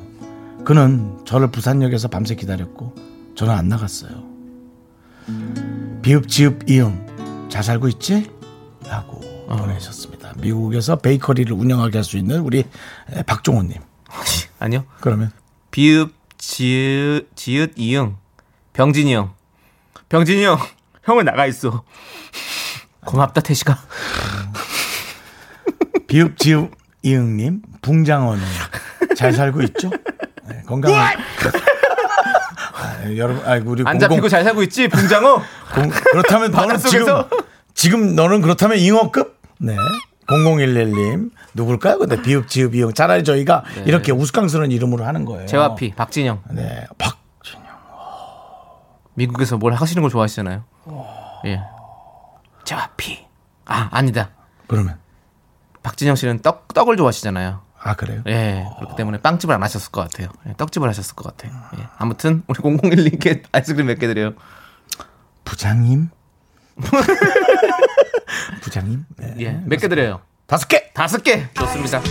[0.63, 2.95] 그는 저를 부산역에서 밤새 기다렸고,
[3.35, 4.23] 저는 안 나갔어요.
[6.03, 7.47] 비읍, 지읍, 이응.
[7.49, 8.29] 잘 살고 있지?
[8.85, 10.33] 라고 보내셨습니다.
[10.37, 12.59] 미국에서 베이커리를 운영하게 할 수 있는 우리
[13.11, 13.77] 에, 박종호님.
[14.59, 14.85] 아니요.
[14.99, 15.31] 그러면
[15.71, 18.17] 비읍 지읒 지읒 이응
[18.73, 19.33] 병진이 형
[20.09, 20.57] 병진이 형
[21.03, 21.83] 형은 나가 있어
[23.05, 23.77] 고맙다 태식아
[26.07, 28.43] 비읍, 지읍, 이응님, 붕장어님.
[29.17, 29.89] 잘 살고 있죠?
[30.47, 30.91] 네, 건강.
[33.03, 35.41] 아, 여러분, 아, 우리 안 잡히고 잘 살고 있지 붕장어
[35.75, 37.05] 공- 그렇다면 너는 지금?
[37.73, 39.39] 지금 너는 그렇다면 잉어급?
[39.59, 39.75] 네.
[40.27, 41.99] 0011님 누굴까요?
[41.99, 45.45] 근데 비읍 지읍 이응 차라리 저희가 이렇게 우스꽝스러운 이름으로 하는 거예요.
[45.47, 46.85] 재화피 박진영 네.
[46.97, 47.17] 박
[49.15, 50.63] 미국에서 뭘 하시는 걸 좋아하시잖아요
[51.45, 51.61] 예
[52.63, 53.27] 재화피
[53.65, 54.29] 아 아니다
[54.67, 54.97] 그러면
[55.83, 58.21] 박진영 씨는 떡 떡을 좋아하시잖아요 아 그래요?
[58.27, 61.83] 예 그렇기 때문에 빵집을 안 하셨을 것 같아요 예, 떡집을 하셨을 것 같아요 예.
[61.97, 64.33] 아무튼 우리 001님께 아이스크림 몇 개 드려요
[65.45, 66.09] 부장님.
[68.61, 69.05] 부장님.
[69.17, 69.35] 네.
[69.39, 70.91] 예 몇 개 드려요 다섯 개.
[70.93, 72.01] 다섯 개 좋습니다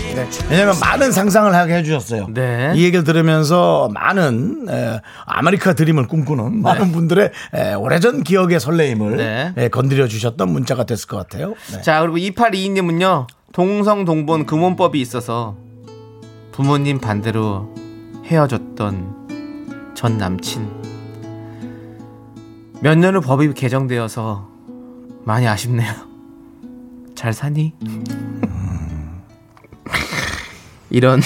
[0.50, 2.26] 왜냐면 많은 상상을 하게 해주셨어요.
[2.34, 2.72] 네.
[2.74, 9.52] 이 얘기를 들으면서 많은 에, 아메리카 드림을 꿈꾸는 많은 분들의 에, 오래전 기억의 설레임을 네.
[9.56, 11.54] 에, 건드려 주셨던 문자가 됐을 것 같아요.
[11.72, 11.82] 네.
[11.82, 15.56] 자, 그리고 2822님은요, 동성 동본 금혼법이 있어서
[16.53, 17.74] 부모님 반대로
[18.26, 20.82] 헤어졌던 전 남친.
[22.80, 24.48] 몇 년 후 법이 개정되어서
[25.24, 25.92] 많이 아쉽네요.
[27.14, 27.72] 잘 사니?
[30.90, 31.20] 이런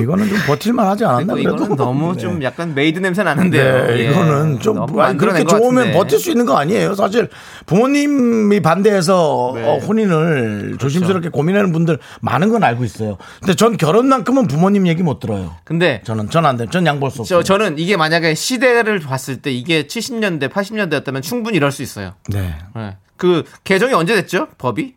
[0.00, 2.18] 이거는 좀 버틸만 하지 않았나 그래도 이거는 너무 네.
[2.20, 3.86] 좀 약간 made 냄새 나는데요.
[3.86, 4.10] 네, 예.
[4.10, 5.92] 이거는 좀 너무 아니, 그렇게 좋으면.
[5.92, 6.94] 버틸 수 있는 거 아니에요.
[6.94, 7.28] 사실
[7.66, 9.62] 부모님이 반대해서 네.
[9.62, 9.70] 그렇죠.
[9.84, 13.16] 어, 혼인을 조심스럽게 고민하는 분들 많은 건 알고 있어요.
[13.40, 15.54] 근데 전 결혼만큼은 부모님 얘기 못 들어요.
[15.64, 16.66] 근데 저는 전 안 돼.
[16.70, 17.42] 전 양보할 수 없어요.
[17.42, 22.14] 저 저는 이게 만약에 시대를 봤을 때 이게 70년대, 80년대였다면 충분히 이럴 수 있어요.
[22.28, 22.54] 네.
[22.76, 22.96] 예.
[23.16, 24.48] 그 개정이 언제 됐죠?
[24.58, 24.94] 법이?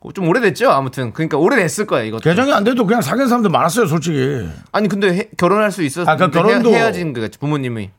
[0.00, 0.70] 어, 좀 오래됐죠?
[0.70, 2.20] 아무튼 그러니까 오래됐을 거예요 이것도.
[2.20, 4.48] 개정이 안 돼도 그냥 사귀는 사람들 많았어요, 솔직히.
[4.72, 7.90] 아니 근데 해- 결혼할 수 있었는데 아, 그러니까 결혼도- 헤, 헤어진 그 부모님이.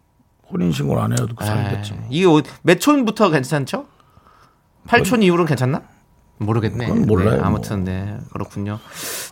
[0.51, 1.93] 혼인 신고를 안 해도 그 살겠지.
[1.93, 3.85] 에이, 이게 어- 몇 촌부터 괜찮죠?
[4.87, 5.81] 8촌 이후로는 괜찮나?
[6.37, 6.87] 모르겠네.
[6.87, 7.45] 그건 몰라요, 네, 뭐.
[7.45, 8.79] 아무튼 네 그렇군요.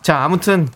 [0.02, 0.68] 자 아무튼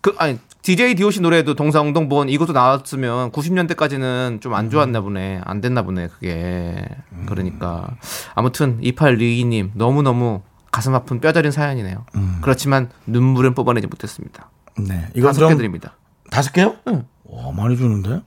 [0.00, 5.42] 그 아니 DJ DOC 노래도 동사ong동본 이것도 나왔으면 90년대까지는 좀 안 좋았나 보네.
[5.44, 6.82] 안 됐나 보네 그게.
[7.26, 7.90] 그러니까
[8.34, 10.40] 아무튼 2822님 너무 너무
[10.74, 12.04] 가슴 아픈 뼈저린 사연이네요.
[12.40, 14.50] 그렇지만 눈물은 뽑아내지 못했습니다.
[14.76, 15.06] 네.
[15.14, 15.94] 이거 다섯 좀개 드립니다.
[16.32, 16.74] 다섯 개요?
[17.22, 18.22] 와, 많이 주는데?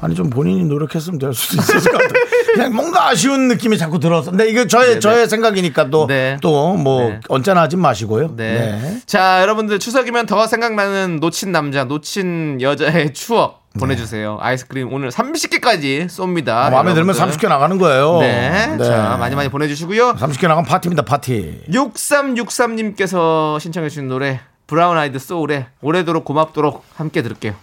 [0.00, 2.24] 아니, 좀 본인이 노력했으면 될 수도 있었을 것 같아요.
[2.54, 4.30] 그냥 뭔가 아쉬운 느낌이 자꾸 들어서.
[4.30, 6.38] 근데 이거 저의, 저의 생각이니까 또, 네.
[6.40, 7.20] 또 뭐, 네.
[7.28, 8.34] 언짢아 하지 마시고요.
[8.36, 9.02] 네.
[9.04, 14.38] 자, 여러분들 추석이면 더 생각나는 놓친 남자, 놓친 여자의 추억 보내주세요.
[14.40, 16.48] 아이스크림 오늘 30개까지 쏩니다.
[16.50, 17.38] 아, 마음에 들면 여러분들.
[17.38, 18.18] 30개 나가는 거예요.
[18.20, 18.76] 네.
[18.78, 20.14] 자, 많이 많이 보내주시고요.
[20.14, 21.62] 30개 나가면 파티입니다, 파티.
[21.70, 27.54] 6363님께서 신청해주신 노래, 브라운 아이드 소울의 오래도록 고맙도록 함께 들을게요.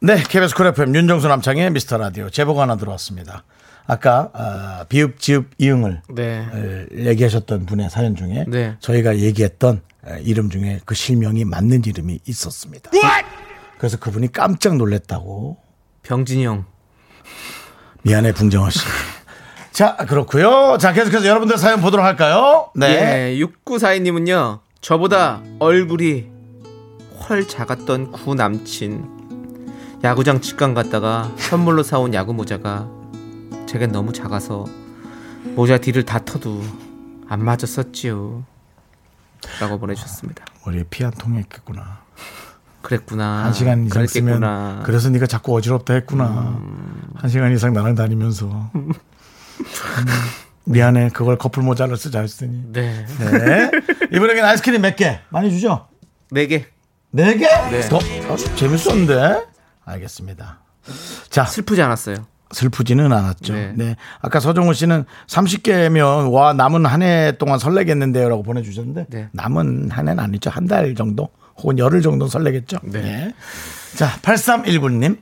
[0.00, 3.44] 네, KBS 쿨 FM 윤정수 남창의 미스터 라디오 제보가 하나 들어왔습니다.
[3.86, 6.46] 아까 아, 비읍, 지읍, 이응을 네.
[6.52, 8.76] 에, 얘기하셨던 분의 사연 중에 네.
[8.80, 12.90] 저희가 얘기했던 에, 이름 중에 그 실명이 맞는 이름이 있었습니다.
[13.78, 15.58] 그래서 그분이 깜짝 놀랐다고
[16.02, 16.64] 병진이 형.
[18.02, 18.80] 미안해 붕정호 씨.
[19.72, 20.78] 자 그렇고요.
[20.78, 22.70] 자 계속해서 여러분들 사연 보도록 할까요?
[22.76, 23.32] 네.
[23.36, 26.28] 예, 6942님은요, 저보다 얼굴이
[27.20, 30.00] 훨 작았던 구 남친.
[30.04, 32.88] 야구장 직관 갔다가 선물로 사온 야구 모자가
[33.66, 34.66] 제겐 너무 작아서
[35.54, 36.62] 모자 뒤를 다 터도
[37.26, 38.44] 안 맞았었지요.
[39.60, 40.44] 라고 보내주셨습니다.
[40.66, 42.03] 우리 피한 통에 있겠구나.
[42.84, 43.44] 그랬구나.
[43.44, 44.82] 한 시간 이상 쓰면 그랬겠구나.
[44.84, 46.60] 그래서 네가 자꾸 어지럽다 했구나.
[47.16, 48.92] 한 시간 이상 나랑 다니면서 음,
[50.64, 52.62] 미안해 그걸 커플 모자를 쓰자 했으니.
[52.72, 53.06] 네.
[53.18, 53.70] 네.
[54.12, 55.88] 이분에게는 아이스크림 몇 개 많이 주죠?
[56.30, 56.66] 네 개.
[57.10, 57.46] 네 개?
[57.70, 57.80] 네.
[57.88, 59.46] 더 어, 재밌었는데.
[59.84, 60.60] 알겠습니다.
[61.30, 62.26] 자 슬프지 않았어요.
[62.52, 63.52] 슬프지는 않았죠.
[63.54, 63.72] 네.
[63.74, 63.96] 네.
[64.20, 69.28] 아까 서정우 씨는 30개면 와 남은 한 해 동안 설레겠는데요라고 보내주셨는데 네.
[69.32, 70.50] 남은 한 해는 아니죠.
[70.50, 71.28] 한 달 정도
[71.58, 72.78] 혹은 열흘 정도 설레겠죠.
[72.84, 73.34] 네.
[73.96, 75.18] 자 8319님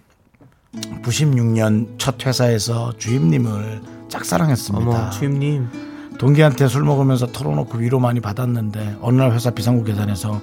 [1.02, 4.86] 96년 첫 회사에서 주임님을 짝사랑했습니다.
[4.90, 5.68] 어머, 주임님.
[6.18, 10.40] 동기한테 술 먹으면서 털어놓고 위로 많이 받았는데 어느 날 회사 비상구 계산에서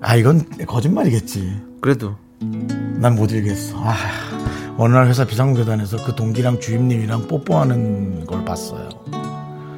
[0.00, 1.60] 아 이건 거짓말이겠지.
[1.80, 2.14] 그래도.
[3.00, 3.76] 난 못 읽겠어.
[3.78, 3.94] 아,
[4.76, 8.88] 어느 날 회사 비상계단에서 그 동기랑 주임님이랑 뽀뽀하는 걸 봤어요.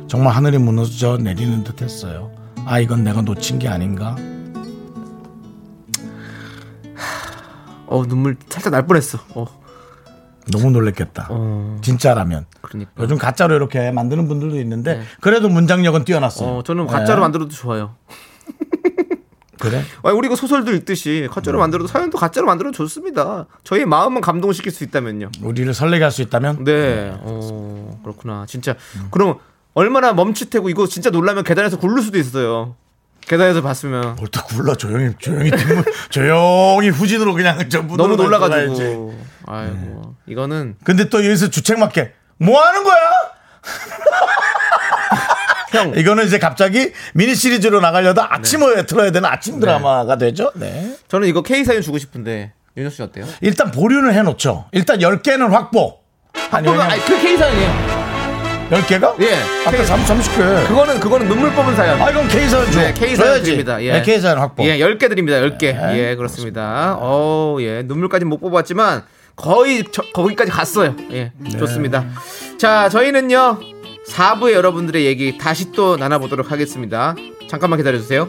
[0.08, 2.30] 정말 하늘이 무너져 내리는 듯 했어요.
[2.66, 4.14] 아, 이건 내가 놓친 게 아닌가?
[7.91, 9.18] 어, 눈물 살짝 날 뻔했어.
[9.34, 9.47] 어,
[10.53, 11.26] 너무 놀랬겠다.
[11.30, 11.76] 어.
[11.82, 12.47] 진짜라면.
[12.62, 12.93] 그러니까.
[13.01, 15.03] 요즘 가짜로 이렇게 만드는 분들도 있는데, 네.
[15.20, 16.49] 그래도 문장력은 뛰어났어요.
[16.59, 17.20] 어, 저는 가짜로 네.
[17.22, 17.97] 만들어도 좋아요.
[19.59, 19.82] 그래?
[20.05, 23.47] 아니, 우리 이거 소설도 읽듯이 가짜로 만들어도 사연도 가짜로 만들어도 좋습니다.
[23.64, 25.30] 저희 마음만 감동시킬 수 있다면요.
[25.43, 26.64] 우리를 설레게 할 수 있다면?
[26.64, 27.12] 네.
[27.20, 28.47] 어, 그렇구나.
[28.47, 28.74] 진짜.
[29.11, 29.38] 그럼
[29.74, 32.76] 얼마나 멈칫하고 이거 진짜 놀라면 계단에서 굴를 수도 있어요.
[33.30, 34.16] 계단에서 봤으면.
[34.16, 38.16] 뭘또 굴러 조용히, 조용히, 뒷문, 조용히 후진으로 그냥 전부 너무.
[38.16, 39.14] 놀라가지고.
[39.46, 40.16] 아이고.
[40.26, 40.74] 이거는.
[40.82, 42.96] 근데 또 여기서 주책 맞게 뭐 하는 거야?
[45.70, 45.94] 형.
[45.96, 50.50] 이거는 이제 갑자기 미니 시리즈로 나가려다 아침에 틀어야 되는 아침 드라마가 되죠.
[50.56, 50.96] 네.
[51.06, 52.52] 저는 이거 K사연 주고 싶은데.
[52.76, 53.26] 윤정 씨 어때요?
[53.42, 54.66] 일단 보류는 해놓죠.
[54.72, 56.00] 일단 10 개는 확보.
[56.50, 57.99] 아니, 왜냐면 아니, 그 K사연이에요.
[58.70, 59.20] 10개가?
[59.22, 59.34] 예.
[59.66, 60.66] 아까 K- 30개.
[60.68, 62.00] 그거는, 그거는 눈물 뽑은 사연.
[62.00, 62.80] 아, 이건 K사연 줘.
[62.80, 63.42] 네, K사연.
[63.42, 63.82] 드립니다.
[63.82, 63.92] 예.
[63.92, 64.64] 네, K사연 확보.
[64.64, 65.38] 예, 10개 드립니다.
[65.38, 65.74] 10개.
[65.74, 66.96] 네, 예, 그렇습니다.
[67.00, 67.82] 어, 예.
[67.82, 69.02] 눈물까지 못 뽑았지만
[69.34, 70.94] 거의 저- 거기까지 갔어요.
[71.12, 71.32] 예.
[71.36, 71.50] 네.
[71.58, 72.04] 좋습니다.
[72.58, 73.58] 자, 저희는요.
[74.08, 77.14] 4부에 여러분들의 얘기 다시 또 나눠보도록 하겠습니다.
[77.48, 78.28] 잠깐만 기다려 주세요.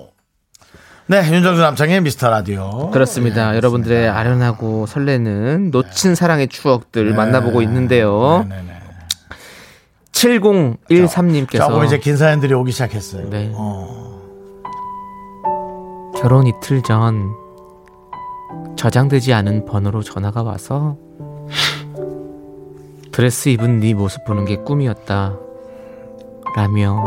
[1.11, 2.89] 네, 윤정수 남창의 미스터 라디오.
[2.91, 3.53] 그렇습니다.
[3.57, 8.45] 여러분들의 아련하고 설레는 놓친 사랑의 추억들 만나보고 있는데요.
[8.47, 8.55] 네.
[8.55, 8.79] 네네네.
[10.13, 13.29] 7013님께서 조금 이제 긴 사연들이 오기 시작했어요.
[13.29, 13.51] 네.
[13.53, 14.21] 어.
[16.15, 17.33] 결혼 이틀 전
[18.77, 20.95] 저장되지 않은 번호로 전화가 와서
[23.11, 25.35] 드레스 입은 네 모습 보는 게 꿈이었다
[26.55, 27.03] 라며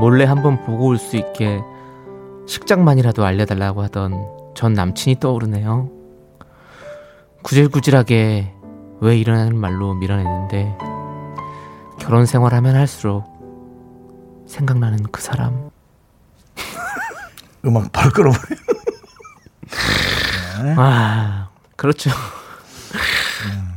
[0.00, 1.60] 몰래 한번 보고 올 수 있게
[2.46, 4.14] 식장만이라도 알려달라고 하던
[4.54, 5.90] 전 남친이 떠오르네요
[7.42, 8.52] 구질구질하게
[9.00, 10.76] 왜 일어나는 말로 밀어내는데
[11.98, 13.24] 결혼 생활하면 할수록
[14.46, 15.70] 생각나는 그 사람
[17.64, 18.40] 음악 바로 끌어버려.
[20.78, 22.10] 아, 그렇죠.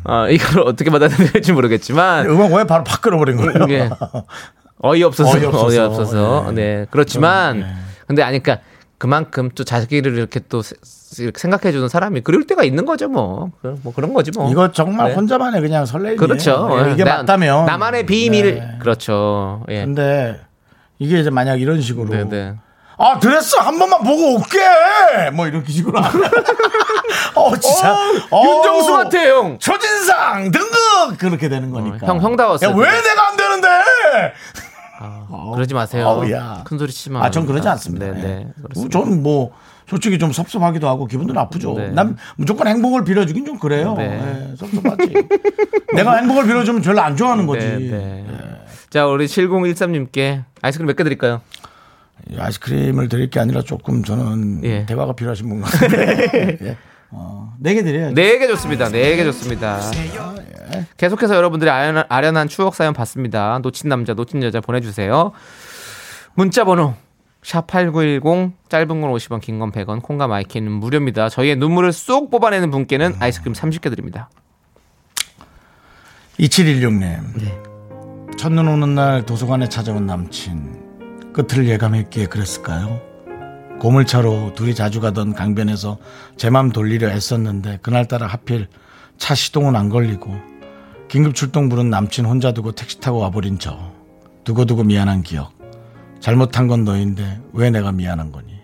[0.03, 3.63] 아, 이걸 어떻게 받아들여야 될지 모르겠지만, 음악 왜 바로 팍 끌어버린 거예요?
[3.63, 3.89] 이게
[4.78, 5.65] 어이없어서, 어이없어서.
[5.65, 6.51] 어이없어서.
[6.51, 6.53] 네.
[6.53, 6.86] 네.
[6.91, 7.74] 그렇지만, 네.
[8.10, 8.62] 근데 아니, 그니까,
[8.97, 10.76] 그만큼 또 자기를 이렇게 또 세-
[11.24, 13.51] 이렇게 생각해 주는 사람이 그럴 때가 있는 거죠, 뭐.
[13.62, 14.49] 그- 뭐 그런 거지, 뭐.
[14.49, 15.14] 이거 정말 네.
[15.16, 16.18] 혼자만의 그냥 설레기.
[16.18, 16.70] 그렇죠.
[16.91, 17.66] 이게 나- 맞다면.
[17.68, 18.55] 나만의 비밀.
[18.55, 18.78] 네.
[18.80, 19.64] 그렇죠.
[19.70, 19.86] 예.
[19.86, 20.41] 근데
[20.97, 22.10] 이게 이제 만약 이런 식으로.
[22.10, 22.55] 네, 네.
[22.97, 24.57] 아 드레스 한 번만 보고 올게.
[25.34, 25.99] 뭐 이렇게 식으로.
[27.36, 27.93] 어 진짜.
[28.32, 29.60] 어, 윤정수 같아, 형.
[29.60, 32.07] 초진상 등극 그렇게 되는 거니까.
[32.07, 32.72] 형, 형다웠어요.
[32.72, 33.68] 야, 왜 내가 안 되는데?
[35.02, 36.22] 아, 그러지 마세요.
[36.32, 36.62] 야.
[36.66, 37.22] 큰 소리 치면.
[37.24, 38.08] 아, 전 그러지 안 않습니다.
[38.12, 38.28] 네, 네.
[38.50, 38.62] 예.
[38.62, 39.00] 그렇습니다.
[39.00, 39.52] 저는 뭐
[39.88, 41.74] 솔직히 좀 섭섭하기도 하고 기분도 나쁘죠.
[41.74, 41.89] 네.
[41.89, 43.95] 난 무조건 행복을 빌어주긴 좀 그래요.
[43.97, 44.50] 네.
[44.52, 45.14] 예, 섭섭하지.
[45.95, 47.66] 내가 행복을 빌어주면 별로 안 좋아하는 거지.
[47.66, 48.26] 네, 네.
[48.89, 51.41] 자, 우리 7013님께 아이스크림 몇 개 드릴까요?
[52.30, 54.86] 이 아이스크림을 드릴 게 아니라 조금 저는 예.
[54.86, 56.58] 대화가 필요하신 분 같은데.
[56.62, 56.78] 예.
[57.12, 58.14] 어, 네개 드려야죠.
[58.14, 58.89] 네개 좋습니다.
[58.89, 59.80] 네개 좋습니다.
[60.97, 63.60] 계속해서 여러분들의 아련한, 아련한 추억 사연 받습니다.
[63.64, 65.32] 놓친 남자, 놓친 여자 보내주세요.
[66.36, 66.93] 문자 번호
[67.43, 71.30] 샵8910 짧은 건 50원, 긴 건 100원, 콩과 마이케이는 무료입니다.
[71.30, 74.30] 저희의 눈물을 쏙 뽑아내는 분께는 아이스크림 30개 드립니다.
[76.39, 78.38] 2716님.
[78.38, 81.32] 첫눈 오는 날 도서관에 찾아온 남친.
[81.34, 83.01] 끝을 예감했기에 그랬을까요?
[83.80, 85.97] 고물차로 둘이 자주 가던 강변에서
[86.38, 88.67] 제 맘 돌리려 애썼는데 그날따라 하필
[89.17, 90.36] 차 시동은 안 걸리고
[91.07, 93.91] 긴급 출동 부른 남친 혼자 두고 택시 타고 와버린 저.
[94.43, 95.53] 두고두고 미안한 기억.
[96.19, 98.59] 잘못한 건 너인데 왜 내가 미안한 거니?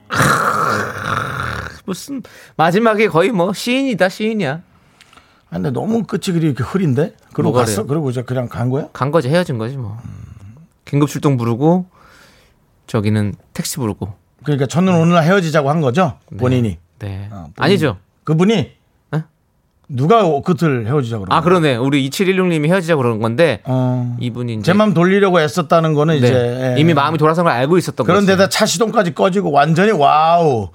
[1.86, 2.22] 무슨
[2.58, 4.54] 마지막에 거의 뭐 시인이다 시인이야.
[5.50, 7.16] 아, 근데 너무 끝이 그리 이렇게 흐린데?
[7.34, 7.76] 그러고 뭐가 갔어?
[7.84, 7.88] 그래요?
[7.88, 8.90] 그러고 이제 그냥 간 거야?
[8.94, 9.98] 간 거지 헤어진 거지 뭐.
[10.86, 11.88] 긴급 출동 부르고
[12.88, 14.14] 저기는 택시 부르고.
[14.46, 16.18] 그러니까 첫눈 오는 날 헤어지자고 한 거죠?
[16.38, 16.78] 본인이.
[17.00, 17.28] 네.
[17.32, 17.54] 어, 본인.
[17.58, 17.98] 아니죠.
[18.24, 19.24] 그분이 에?
[19.88, 21.76] 누가 끝을 헤어지자고 그러는 아 그러네.
[21.76, 24.16] 우리 2716님이 헤어지자고 그러는 건데 어.
[24.20, 26.28] 이분이 제맘 돌리려고 애썼다는 거는 네.
[26.28, 26.80] 이제 예.
[26.80, 28.08] 이미 마음이 돌아선 걸 알고 있었던 거죠.
[28.08, 30.70] 그런데다 차 시동까지 꺼지고 완전히 와우.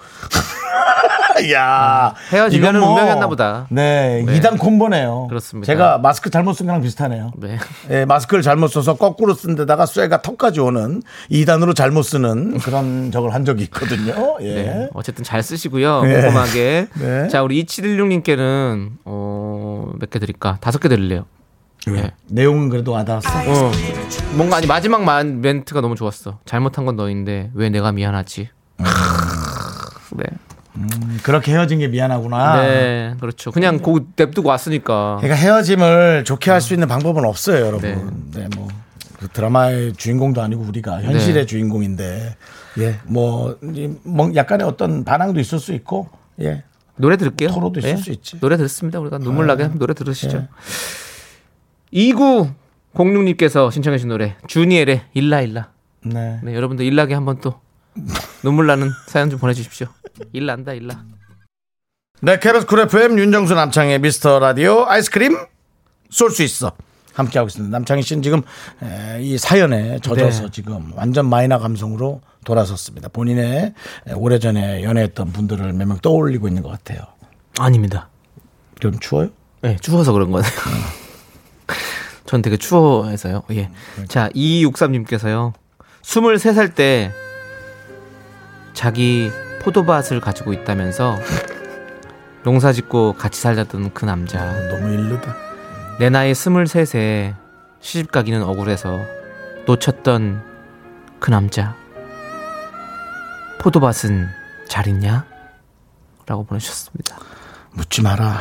[1.53, 3.67] 야 헤어지면은 이건 뭐- 운명이었나 보다.
[3.71, 4.41] 네, 네.
[4.41, 5.27] 2단 콤보네요.
[5.29, 5.67] 그렇습니다.
[5.67, 7.33] 제가 마스크 잘못 쓴 거랑 비슷하네요.
[7.37, 7.59] 네.
[7.91, 13.33] 예, 마스크를 잘못 써서 거꾸로 쓴 데다가 쇠가 턱까지 오는 2단으로 잘못 쓰는 그런 적을
[13.35, 14.37] 한 적이 있거든요.
[14.43, 14.55] 예.
[14.55, 14.89] 네.
[14.95, 16.03] 어쨌든 잘 쓰시고요.
[16.03, 16.23] 네.
[16.23, 16.87] 꼼꼼하게.
[17.01, 17.29] 네.
[17.29, 20.59] 자, 우리 2716님께는 어, 몇 개 드릴까?
[20.61, 21.25] 다섯 개 드릴래요.
[21.87, 22.11] 네.
[22.29, 23.29] 내용은 그래도 와닿았어.
[23.29, 23.73] 어.
[24.35, 26.39] 뭔가 아니 마지막 만 멘트가 너무 좋았어.
[26.45, 28.49] 잘못한 건 너인데 왜 내가 미안하지?
[28.79, 30.25] 네.
[31.23, 32.63] 그렇게 헤어진 게 미안하구나.
[32.63, 33.15] 네.
[33.21, 33.51] 그렇죠.
[33.51, 35.19] 그냥 고 냅두고 왔으니까.
[35.21, 38.31] 그러니까 헤어짐을 좋게 할 수 있는 방법은 없어요, 여러분.
[38.33, 38.69] 네, 뭐.
[39.19, 41.47] 그 드라마의 주인공도 아니고 우리가 현실의 네.
[41.47, 42.37] 주인공인데,
[42.79, 46.09] 예, 뭐, 이, 뭐, 약간의 어떤 반항도 있을 수 있고,
[46.41, 46.63] 예,
[46.97, 47.51] 노래 들을게요.
[47.51, 48.01] 토로도 있을 네.
[48.01, 48.41] 수 있지.
[48.41, 48.99] 노래 듣습니다.
[48.99, 50.39] 우리가 눈물 나게 한번 노래 들으시죠.
[50.39, 50.49] 예.
[52.95, 55.69] 2906님께서 신청해 주신 노래 주니엘의 일라 일라.
[56.03, 56.41] 네.
[56.43, 57.61] 네, 여러분들 일나게 한번 또
[58.43, 59.89] 눈물 나는 사연 좀 보내주십시오.
[60.33, 61.05] 일난다 일라.
[62.23, 65.37] 네, KBS 쿨 FM 윤정수 남창의 미스터 라디오 아이스크림
[66.11, 66.73] 쏠 수 있어.
[67.15, 67.77] 함께하고 있습니다.
[67.77, 68.43] 남창희 씨는 지금
[68.83, 70.49] 에, 이 사연에 젖어서 네.
[70.53, 73.09] 지금 완전 마이너 감성으로 돌아섰습니다.
[73.09, 73.75] 본인의
[74.07, 77.01] 에, 오래전에 연애했던 분들을 몇 명 떠올리고 있는 것 같아요.
[77.59, 78.09] 아닙니다.
[78.81, 79.31] 좀 추워요?
[79.63, 80.51] 네, 추워서 그런 거네요.
[82.27, 83.43] 전 되게 추워해서요.
[83.51, 83.71] 예.
[84.09, 85.53] 자, 2263님께서요.
[86.03, 87.11] 23살 때
[88.73, 89.31] 자기
[89.61, 91.19] 포도밭을 가지고 있다면서
[92.43, 94.53] 농사 짓고 같이 살자던 그 남자.
[94.69, 95.37] 너무 일르다.
[95.99, 97.35] 내 나이 23세
[97.81, 98.99] 시집 가기는 억울해서
[99.67, 100.43] 놓쳤던
[101.21, 101.77] 그 남자.
[103.61, 104.29] 포도밭은
[104.69, 105.27] 잘 있냐?
[106.27, 107.19] 라고 보내주셨습니다.
[107.73, 108.41] 묻지 마라.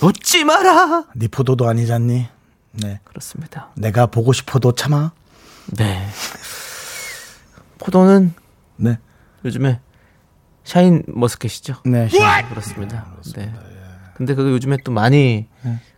[0.00, 1.04] 묻지 마라!
[1.14, 2.26] 네 포도도 아니잖니?
[2.72, 3.00] 네.
[3.04, 3.68] 그렇습니다.
[3.76, 5.12] 내가 보고 싶어도 참아.
[5.76, 6.08] 네.
[7.78, 8.34] 포도는
[8.76, 8.98] 네.
[9.44, 9.80] 요즘에
[10.68, 11.76] 샤인 머스켓이죠.
[11.86, 12.08] 네.
[12.50, 13.06] 그렇습니다.
[13.34, 13.50] 네.
[14.14, 15.46] 근데 그거 요즘에 또 많이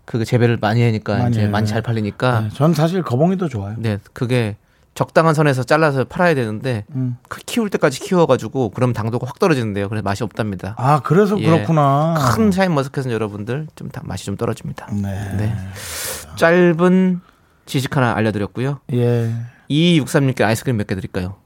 [0.05, 1.51] 그 재배를 많이 하니까 많이 이제 해요.
[1.51, 3.75] 많이 잘 팔리니까 네, 전 사실 거봉이 더 좋아요.
[3.79, 4.57] 네, 그게
[4.95, 7.17] 적당한 선에서 잘라서 팔아야 되는데 음.
[7.29, 9.89] 크- 키울 때까지 키워가지고 그럼 당도가 확 떨어지는데요.
[9.89, 10.75] 그래서 맛이 없답니다.
[10.79, 11.47] 아, 그래서 예.
[11.47, 12.15] 그렇구나.
[12.37, 14.87] 큰 샤인 머스켓은 여러분들 좀 다 맛이 좀 떨어집니다.
[14.93, 15.37] 네.
[15.37, 15.57] 네.
[16.37, 17.21] 짧은
[17.67, 18.79] 지식 하나 알려드렸고요.
[18.93, 19.33] 예.
[19.69, 21.37] 2263님께 아이스크림 몇 개 드릴까요?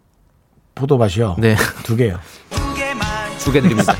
[0.75, 1.37] 포도밭이요.
[1.39, 1.55] 네.
[1.85, 2.18] 두 개요.
[3.45, 3.92] 두개 드립니다.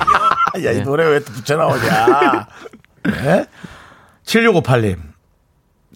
[0.55, 0.83] 아, 야, 이 네.
[0.83, 2.47] 노래 왜 붙여 나오냐.
[3.05, 3.47] 네.
[4.25, 4.99] 7658님.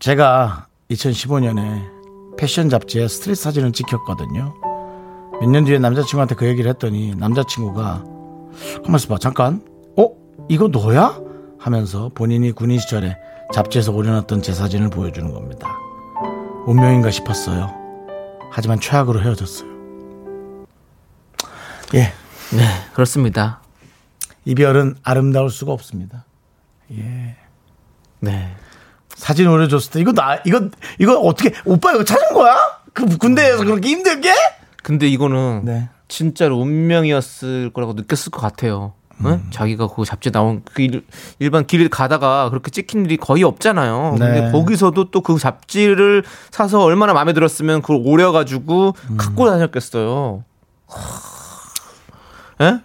[0.01, 4.55] 제가 2015년에 패션 잡지에 스트릿 사진을 찍혔거든요.
[5.41, 8.05] 몇 년 뒤에 남자친구한테 그 얘기를 했더니 남자친구가
[8.85, 9.63] 가만 있어봐 잠깐
[9.97, 10.09] 어?
[10.49, 11.21] 이거 너야?
[11.61, 13.17] 하면서 본인이 군인 시절에
[13.53, 15.69] 잡지에서 올려놨던 제 사진을 보여주는 겁니다.
[16.67, 17.73] 운명인가 싶었어요.
[18.51, 19.69] 하지만 최악으로 헤어졌어요.
[21.95, 22.13] 예.
[22.53, 23.61] 네, 그렇습니다.
[24.45, 26.25] 이별은 아름다울 수가 없습니다.
[28.21, 28.55] 네.
[29.11, 30.69] 사진 올려줬을 때 이거 나 이거
[30.99, 32.57] 이거 어떻게 오빠 이거 찾은 거야?
[32.95, 34.33] 그 군대에서 그렇게 힘들게?
[34.83, 35.89] 근데 이거는 네.
[36.09, 38.95] 진짜로 운명이었을 거라고 느꼈을 것 같아요.
[39.25, 39.33] 응?
[39.33, 39.49] 음.
[39.51, 41.05] 자기가 그 잡지 나온 그 일,
[41.41, 44.17] 일반 길을 가다가 그렇게 찍힌 일이 거의 없잖아요.
[44.19, 44.19] 네.
[44.19, 49.17] 근데 거기서도 또 그 잡지를 사서 얼마나 마음에 들었으면 그걸 오려가지고 음.
[49.17, 50.45] 갖고 다녔겠어요.
[52.59, 52.65] 하...
[52.67, 52.81] 예?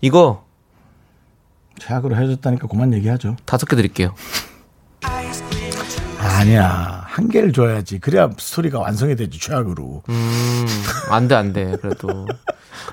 [0.00, 0.44] 이거
[1.78, 3.36] 최악으로 헤어졌다니까 그만 얘기하죠.
[3.44, 4.14] 다섯 개 드릴게요.
[6.18, 7.98] 아니야 한 개를 줘야지.
[7.98, 10.02] 그래야 스토리가 완성이 되지 최악으로.
[10.08, 10.66] 음,
[11.10, 11.76] 안 돼, 안 돼.
[11.80, 12.26] 그래도.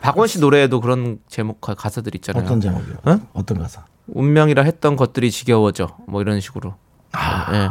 [0.01, 2.43] 박원 씨 노래에도 그런 제목, 가- 가사들 있잖아요.
[2.43, 2.95] 어떤 제목이요?
[3.05, 3.19] 어?
[3.33, 3.85] 어떤 가사?
[4.07, 5.95] 운명이라 했던 것들이 지겨워져.
[6.07, 6.75] 뭐 이런 식으로.
[7.53, 7.69] 예.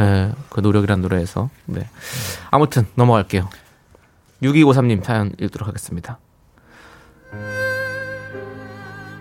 [0.00, 0.32] 예.
[0.50, 1.50] 그 노력이란 노래에서.
[1.66, 1.88] 네.
[2.50, 3.48] 아무튼 넘어갈게요.
[4.42, 6.18] 6253님 사연 읽도록 하겠습니다.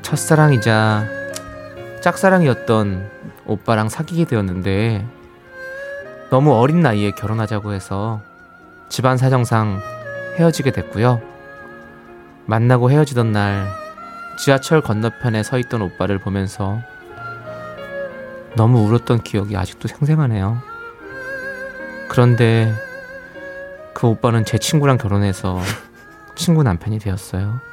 [0.07, 1.05] 첫사랑이자
[1.99, 3.11] 짝사랑이었던
[3.45, 5.05] 오빠랑 사귀게 되었는데
[6.29, 8.21] 너무 어린 나이에 결혼하자고 해서
[8.87, 9.81] 집안 사정상
[10.37, 11.21] 헤어지게 됐고요.
[12.45, 13.67] 만나고 헤어지던 날
[14.39, 16.79] 지하철 건너편에 서 있던 오빠를 보면서
[18.55, 20.61] 너무 울었던 기억이 아직도 생생하네요.
[22.07, 22.73] 그런데
[23.93, 25.59] 그 오빠는 제 친구랑 결혼해서
[26.35, 27.66] 친구 남편이 되었어요.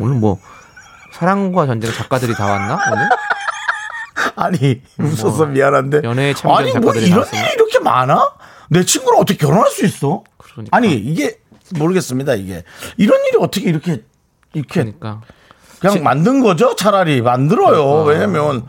[0.00, 0.38] 오늘 뭐
[1.12, 3.08] 사랑과 전쟁 작가들이 다 왔나 오늘?
[4.36, 6.00] 아니 웃어서 미안한데.
[6.04, 7.44] 연애의 참견 아니 뭐 작가들이 이런 나왔었나?
[7.46, 8.30] 일이 이렇게 많아?
[8.70, 10.24] 내 친구랑 어떻게 결혼할 수 있어?
[10.38, 10.76] 그러니까.
[10.76, 11.38] 아니 이게
[11.78, 12.62] 모르겠습니다 이게
[12.96, 14.02] 이런 일이 어떻게 이렇게
[14.52, 15.20] 이렇게 그러니까
[15.80, 18.04] 그냥 만든 거죠 차라리 만들어요 그러니까.
[18.04, 18.66] 왜냐면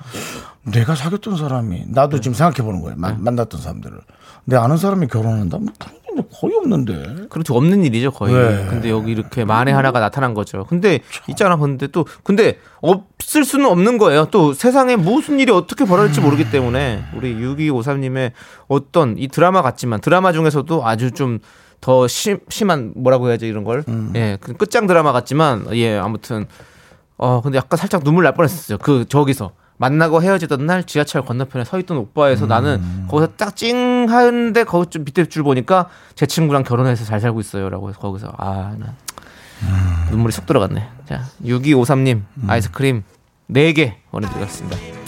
[0.64, 3.02] 내가 사귀었던 사람이 나도 지금 생각해 보는 거예요 네.
[3.02, 4.00] 만- 만났던 사람들을
[4.46, 8.34] 내 아는 사람이 결혼한다 뭐 그런 게 거의 없는데 그렇죠 없는 일이죠 거의.
[8.34, 8.68] 네.
[8.70, 10.66] 근데 여기 이렇게 만에 하나가 나타난 거죠.
[10.66, 14.26] 근데 있잖아 근데 또 근데 없을 수는 없는 거예요.
[14.32, 18.32] 또 세상에 무슨 일이 어떻게 벌어질지 모르기 때문에 우리 6253님의
[18.68, 21.40] 어떤 이 드라마 같지만 드라마 중에서도 아주 좀
[21.86, 23.84] 더 심한 뭐라고 해야지 이런 걸
[24.16, 26.48] 예, 그 끝장 드라마 같지만 예 아무튼
[27.16, 28.80] 어 근데 약간 살짝 눈물 날 뻔했었어요.
[28.80, 34.90] 그 저기서 만나고 헤어지던 날 지하철 건너편에 서 있던 오빠에서 나는 거기서 딱 찡하는데 거기
[34.90, 38.94] 좀 밑에 줄 보니까 제 친구랑 결혼해서 잘 살고 있어요라고 해서 거기서 아나
[40.12, 40.88] 눈물이 쏙 들어갔네.
[41.06, 43.04] 자 6253님 아이스크림
[43.52, 45.05] 4개 보내드리겠습니다.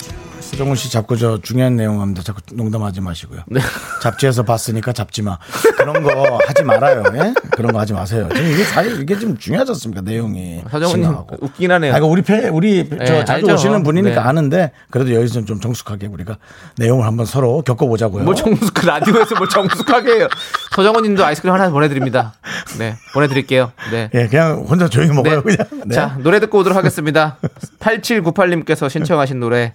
[0.58, 3.60] 서정훈 씨 자꾸 저 중요한 내용 합니다 자꾸 농담하지 마시고요 네.
[4.02, 5.38] 잡지에서 봤으니까 잡지 마
[5.78, 7.34] 그런 거 하지 말아요 예?
[7.52, 11.38] 그런 거 하지 마세요 지금 이게 사실 이게 좀 중요하지 않습니까 내용이 심하고.
[11.42, 11.92] 웃긴 하네요.
[11.94, 13.54] 아, 그러니까 우리 팬, 우리 저 네, 자주 알죠.
[13.54, 14.28] 오시는 분이니까 네.
[14.28, 16.38] 아는데 그래도 여기서 좀 정숙하게 우리가
[16.78, 18.24] 내용을 한번 서로 겪어보자고요.
[18.24, 20.28] 뭐 정숙 그 라디오에서 뭐 정숙하게 해요.
[20.76, 22.34] 서정훈 님도 아이스크림 하나 보내드립니다.
[22.78, 23.72] 네 보내드릴게요.
[23.92, 24.10] 네.
[24.14, 25.56] 예, 그냥 혼자 조용히 먹어요, 네.
[25.56, 25.68] 그냥.
[25.88, 25.96] 네.
[25.96, 27.38] 자, 노래 듣고 오도록 하겠습니다.
[27.80, 29.74] 8798님께서 신청하신 노래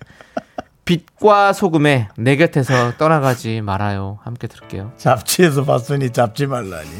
[0.85, 4.19] 빛과 소금의 내 곁에서 떠나가지 말아요.
[4.23, 4.93] 함께 들을게요.
[4.97, 6.91] 잡지에서 봤으니 잡지 말라니.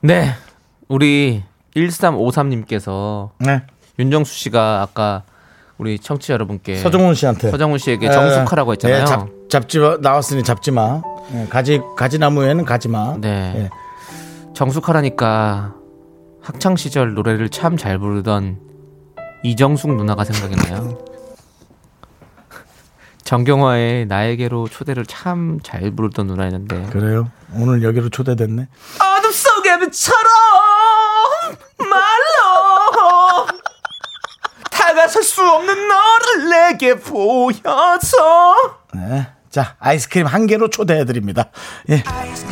[0.00, 0.32] 네.
[0.86, 1.42] 우리
[1.74, 3.62] 1353님께서 네.
[3.98, 5.24] 윤정수 씨가 아까
[5.78, 7.50] 우리 청취자 여러분께 서정훈 씨한테.
[7.50, 9.00] 서정훈 씨에게 에, 정숙하라고 했잖아요.
[9.00, 11.00] 예, 잡, 잡지 마- 나왔으니 잡지 마.
[11.34, 13.16] 예, 가지, 가지나무에는 가지 마.
[13.20, 13.54] 네.
[13.56, 13.70] 예.
[14.54, 15.74] 정숙하라니까
[16.42, 18.58] 학창 시절 노래를 참 잘 부르던
[19.44, 20.98] 이정숙 누나가 생각이 나요.
[23.24, 27.30] 정경화의 나에게로 초대를 참 잘 부르던 누나였는데 그래요?
[27.54, 28.66] 오늘 여기로 초대됐네.
[29.18, 30.22] 어둠 속의 빛처럼
[31.78, 32.17] 말로
[34.98, 37.66] 다가설 수 없는 너를 내게 보여줘
[38.94, 39.28] 네.
[39.48, 41.50] 자, 아이스크림 한 개로 초대해드립니다.
[41.88, 42.02] 예.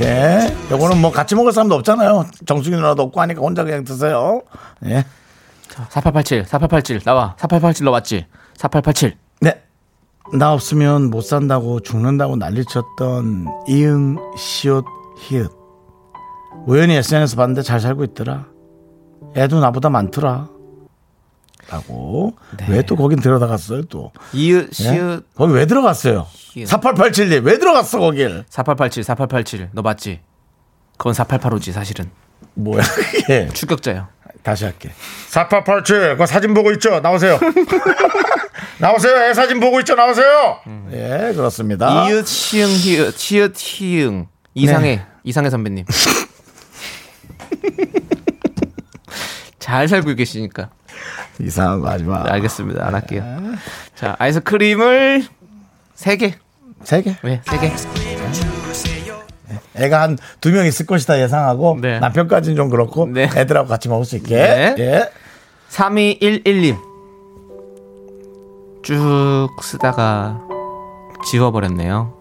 [0.01, 0.57] 예.
[0.71, 2.27] 요거는 뭐 같이 먹을 사람도 없잖아요.
[2.47, 4.43] 정수기 누나도 없고 하니까 혼자 그냥 드세요.
[4.87, 5.05] 예.
[5.91, 8.27] 4887 4887 나와 4887너 맞지
[8.57, 9.63] 4887 네.
[10.33, 14.85] 나 없으면 못 산다고 죽는다고 난리쳤던 이응, 시옷,
[15.19, 15.51] 히읗.
[16.67, 18.47] 우연히 SNS 봤는데 잘 살고 있더라.
[19.37, 20.56] 애도 나보다 많더라.
[21.71, 22.35] 라고.
[22.69, 24.13] 왜또 거긴 들어가갔어요, 또.
[24.33, 24.73] 이읒 예?
[24.73, 26.27] 시읒 거기 왜 들어갔어요?
[26.31, 26.69] 히읗.
[26.69, 28.45] 4887님, 왜 들어갔어, 거길?
[28.49, 30.21] 4887 4887 너 맞지
[30.97, 32.11] 그건 4885지 사실은
[32.55, 33.49] 뭐야, 그게.
[33.55, 34.09] 추격자요
[34.43, 34.91] 다시 할게.
[35.31, 37.01] 4887, 그거 사진 보고 있죠?
[37.01, 37.37] 나오세요.
[38.79, 39.17] 나오세요.
[39.25, 39.97] 애 사진 보고 있죠?
[39.97, 40.61] 나오세요.
[40.93, 42.07] 예, 그렇습니다.
[42.09, 45.85] 이읒 시흥 히읗 시읒 히응 이상해 이상해 선배님
[49.59, 50.71] 잘 살고 계시니까
[51.41, 52.23] 이상한 거 하지 마.
[52.25, 53.23] 네, 알겠습니다 안 할게요
[53.95, 55.25] 자 아이스크림을
[55.97, 56.33] 3개
[56.85, 57.17] 세 개?
[57.23, 57.41] 왜?
[57.45, 57.71] 3개
[59.77, 61.99] 애가 한 두 명 있을 것이다 예상하고 네.
[62.01, 63.25] 남편까지는 좀 그렇고 네.
[63.37, 64.35] 애들하고 같이 먹을 수 있게.
[64.35, 64.75] 네.
[64.79, 65.11] 예.
[65.71, 66.77] 3211님
[68.83, 70.41] 쭉 쓰다가
[71.27, 72.15] 지워버렸네요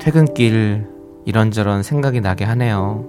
[0.00, 0.86] 퇴근길
[1.24, 3.04] 이런저런 생각이 나게 하네요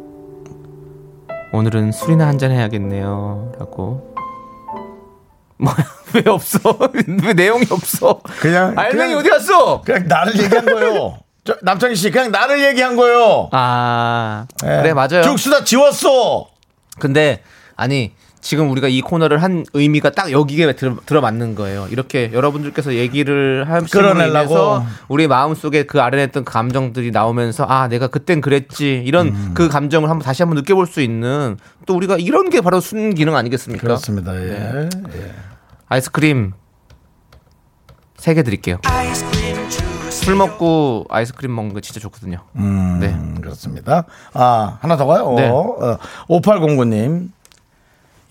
[1.51, 4.10] 오늘은 술이나 한잔 해야겠네요 라고
[5.61, 5.75] 뭐야
[6.13, 6.59] 왜 없어
[7.23, 11.17] 왜 내용이 없어 그냥 알맹이 그냥- 어디 갔어 그냥 나를 얘기한 거예요.
[11.43, 13.49] 저, 남창희 씨 그냥 나를 얘기한 거예요.
[13.51, 14.67] 아 예.
[14.67, 16.47] 그래 맞아요 쭉 쓰다 지웠어.
[16.99, 17.41] 근데
[17.75, 21.87] 아니 지금 우리가 이 코너를 한 의미가 딱 여기에 들, 들어맞는 거예요.
[21.91, 23.65] 이렇게 여러분들께서 얘기를.
[23.67, 29.51] 인해서 우리 마음속에 그 아련했던 감정들이 나오면서 아 내가 그땐 그랬지 이런 음.
[29.53, 33.35] 그 감정을 한번 다시 한번 느껴볼 수 있는 또 우리가 이런 게 바로 순 기능
[33.35, 33.81] 아니겠습니까?
[33.83, 34.35] 그렇습니다.
[34.35, 34.39] 예.
[34.47, 34.89] 네.
[35.15, 35.31] 예.
[35.91, 36.53] 아이스크림
[38.15, 38.77] 세개 드릴게요.
[40.09, 42.37] 술 먹고 아이스크림 먹는 거 진짜 좋거든요.
[42.55, 43.41] 음, 네.
[43.41, 44.05] 그렇습니다.
[44.33, 45.33] 아, 하나 더 가요?
[45.35, 45.49] 네.
[45.49, 45.97] 어,
[46.29, 47.31] 5809님.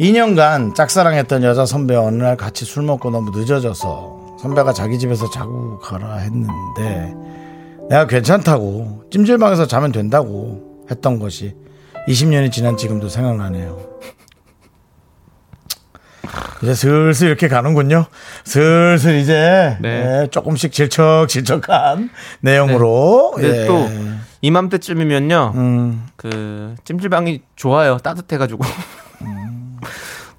[0.01, 5.79] 2년간 짝사랑했던 여자 선배 어느 날 같이 술 먹고 너무 늦어져서 선배가 자기 집에서 자고
[5.81, 7.15] 가라 했는데
[7.91, 11.55] 내가 괜찮다고 찜질방에서 자면 된다고 했던 것이
[12.09, 13.90] 20년이 지난 지금도 생각나네요.
[16.63, 18.07] 이제 슬슬 이렇게 가는군요.
[18.45, 20.23] 슬슬 이제 네.
[20.23, 22.11] 예, 조금씩 질척질척한
[22.41, 23.67] 내용으로 근데 예.
[23.67, 23.89] 또
[24.43, 25.53] 이맘때쯤이면요.
[25.55, 27.99] 음, 그 찜질방이 좋아요.
[27.99, 28.65] 따뜻해가지고.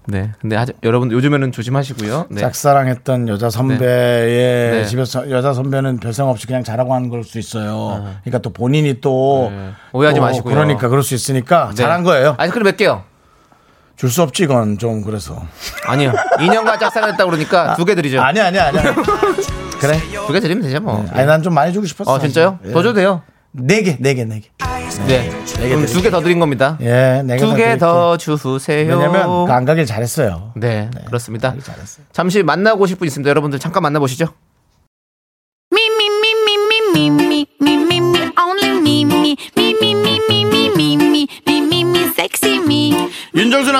[0.07, 0.31] 네.
[0.41, 2.25] 근데 아주, 여러분 요즘에는 조심하시고요.
[2.31, 2.41] 네.
[2.41, 4.85] 짝사랑했던 여자 선배의 네.
[4.85, 8.03] 집에서 여자 선배는 별생 없이 그냥 자라고 하는 걸 수 있어요.
[8.23, 9.69] 그러니까 또 본인이 또 네.
[9.93, 10.53] 오해하지 또 마시고요.
[10.55, 11.75] 그러니까 그럴 수 있으니까 네.
[11.75, 12.35] 잘한 거예요.
[12.39, 13.03] 아이스크림 몇 개요?
[14.01, 15.39] 줄 수 없지 이건 좀 그래서.
[15.85, 16.11] 아니요.
[16.39, 18.19] 2년간 짝사랑했다 그러니까 두 개 드리죠.
[18.19, 18.79] 아니 아니 아니.
[19.79, 19.99] 그래.
[20.25, 21.05] 두 개 드리면 되죠 뭐.
[21.13, 22.11] 아니 난 좀 많이 주고 싶었어.
[22.11, 22.57] 어 진짜요?
[22.63, 22.73] 사실.
[22.73, 23.21] 더 줘도 돼요.
[23.51, 24.49] 네 개, 네 개, 네 개.
[25.05, 25.29] 네.
[25.59, 26.79] 그럼 두 개 더 드린 겁니다.
[26.81, 27.45] 예, 네 개.
[27.45, 28.89] 두 개 더 주세요.
[28.89, 30.53] 왜냐면 그안 가길 잘했어요.
[30.55, 31.53] 네, 그렇습니다.
[31.63, 32.03] 잘했어요.
[32.11, 33.29] 잠시 만나고 싶은 분 있습니다.
[33.29, 34.25] 여러분들 잠깐 만나보시죠.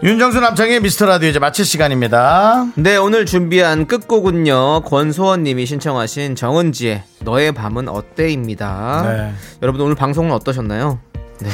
[0.00, 2.66] 윤정수 남창의 미스터 라디오 이제 마칠 시간입니다.
[2.76, 4.82] 네, 오늘 준비한 끝곡은요.
[4.82, 9.02] 권소원 님이 신청하신 정은지의 너의 밤은 어때입니다.
[9.04, 9.32] 네.
[9.60, 11.00] 여러분 오늘 방송은 어떠셨나요?
[11.40, 11.50] 네.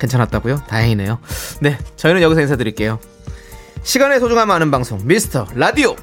[0.00, 0.62] 괜찮았다고요?
[0.66, 1.18] 다행이네요.
[1.60, 2.98] 네, 저희는 여기서 인사드릴게요.
[3.82, 5.94] 시간의 소중함 아는 방송 미스터 라디오.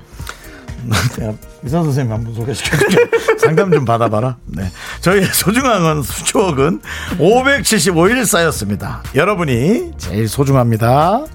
[1.63, 3.09] 의사 선생님 한분 소개시켜줄게.
[3.41, 4.37] 상담 좀 받아봐라.
[4.45, 4.69] 네.
[5.01, 6.81] 저희의 소중한 추억은
[7.17, 9.01] 575일 쌓였습니다.
[9.15, 11.25] 여러분이 제일 소중합니다.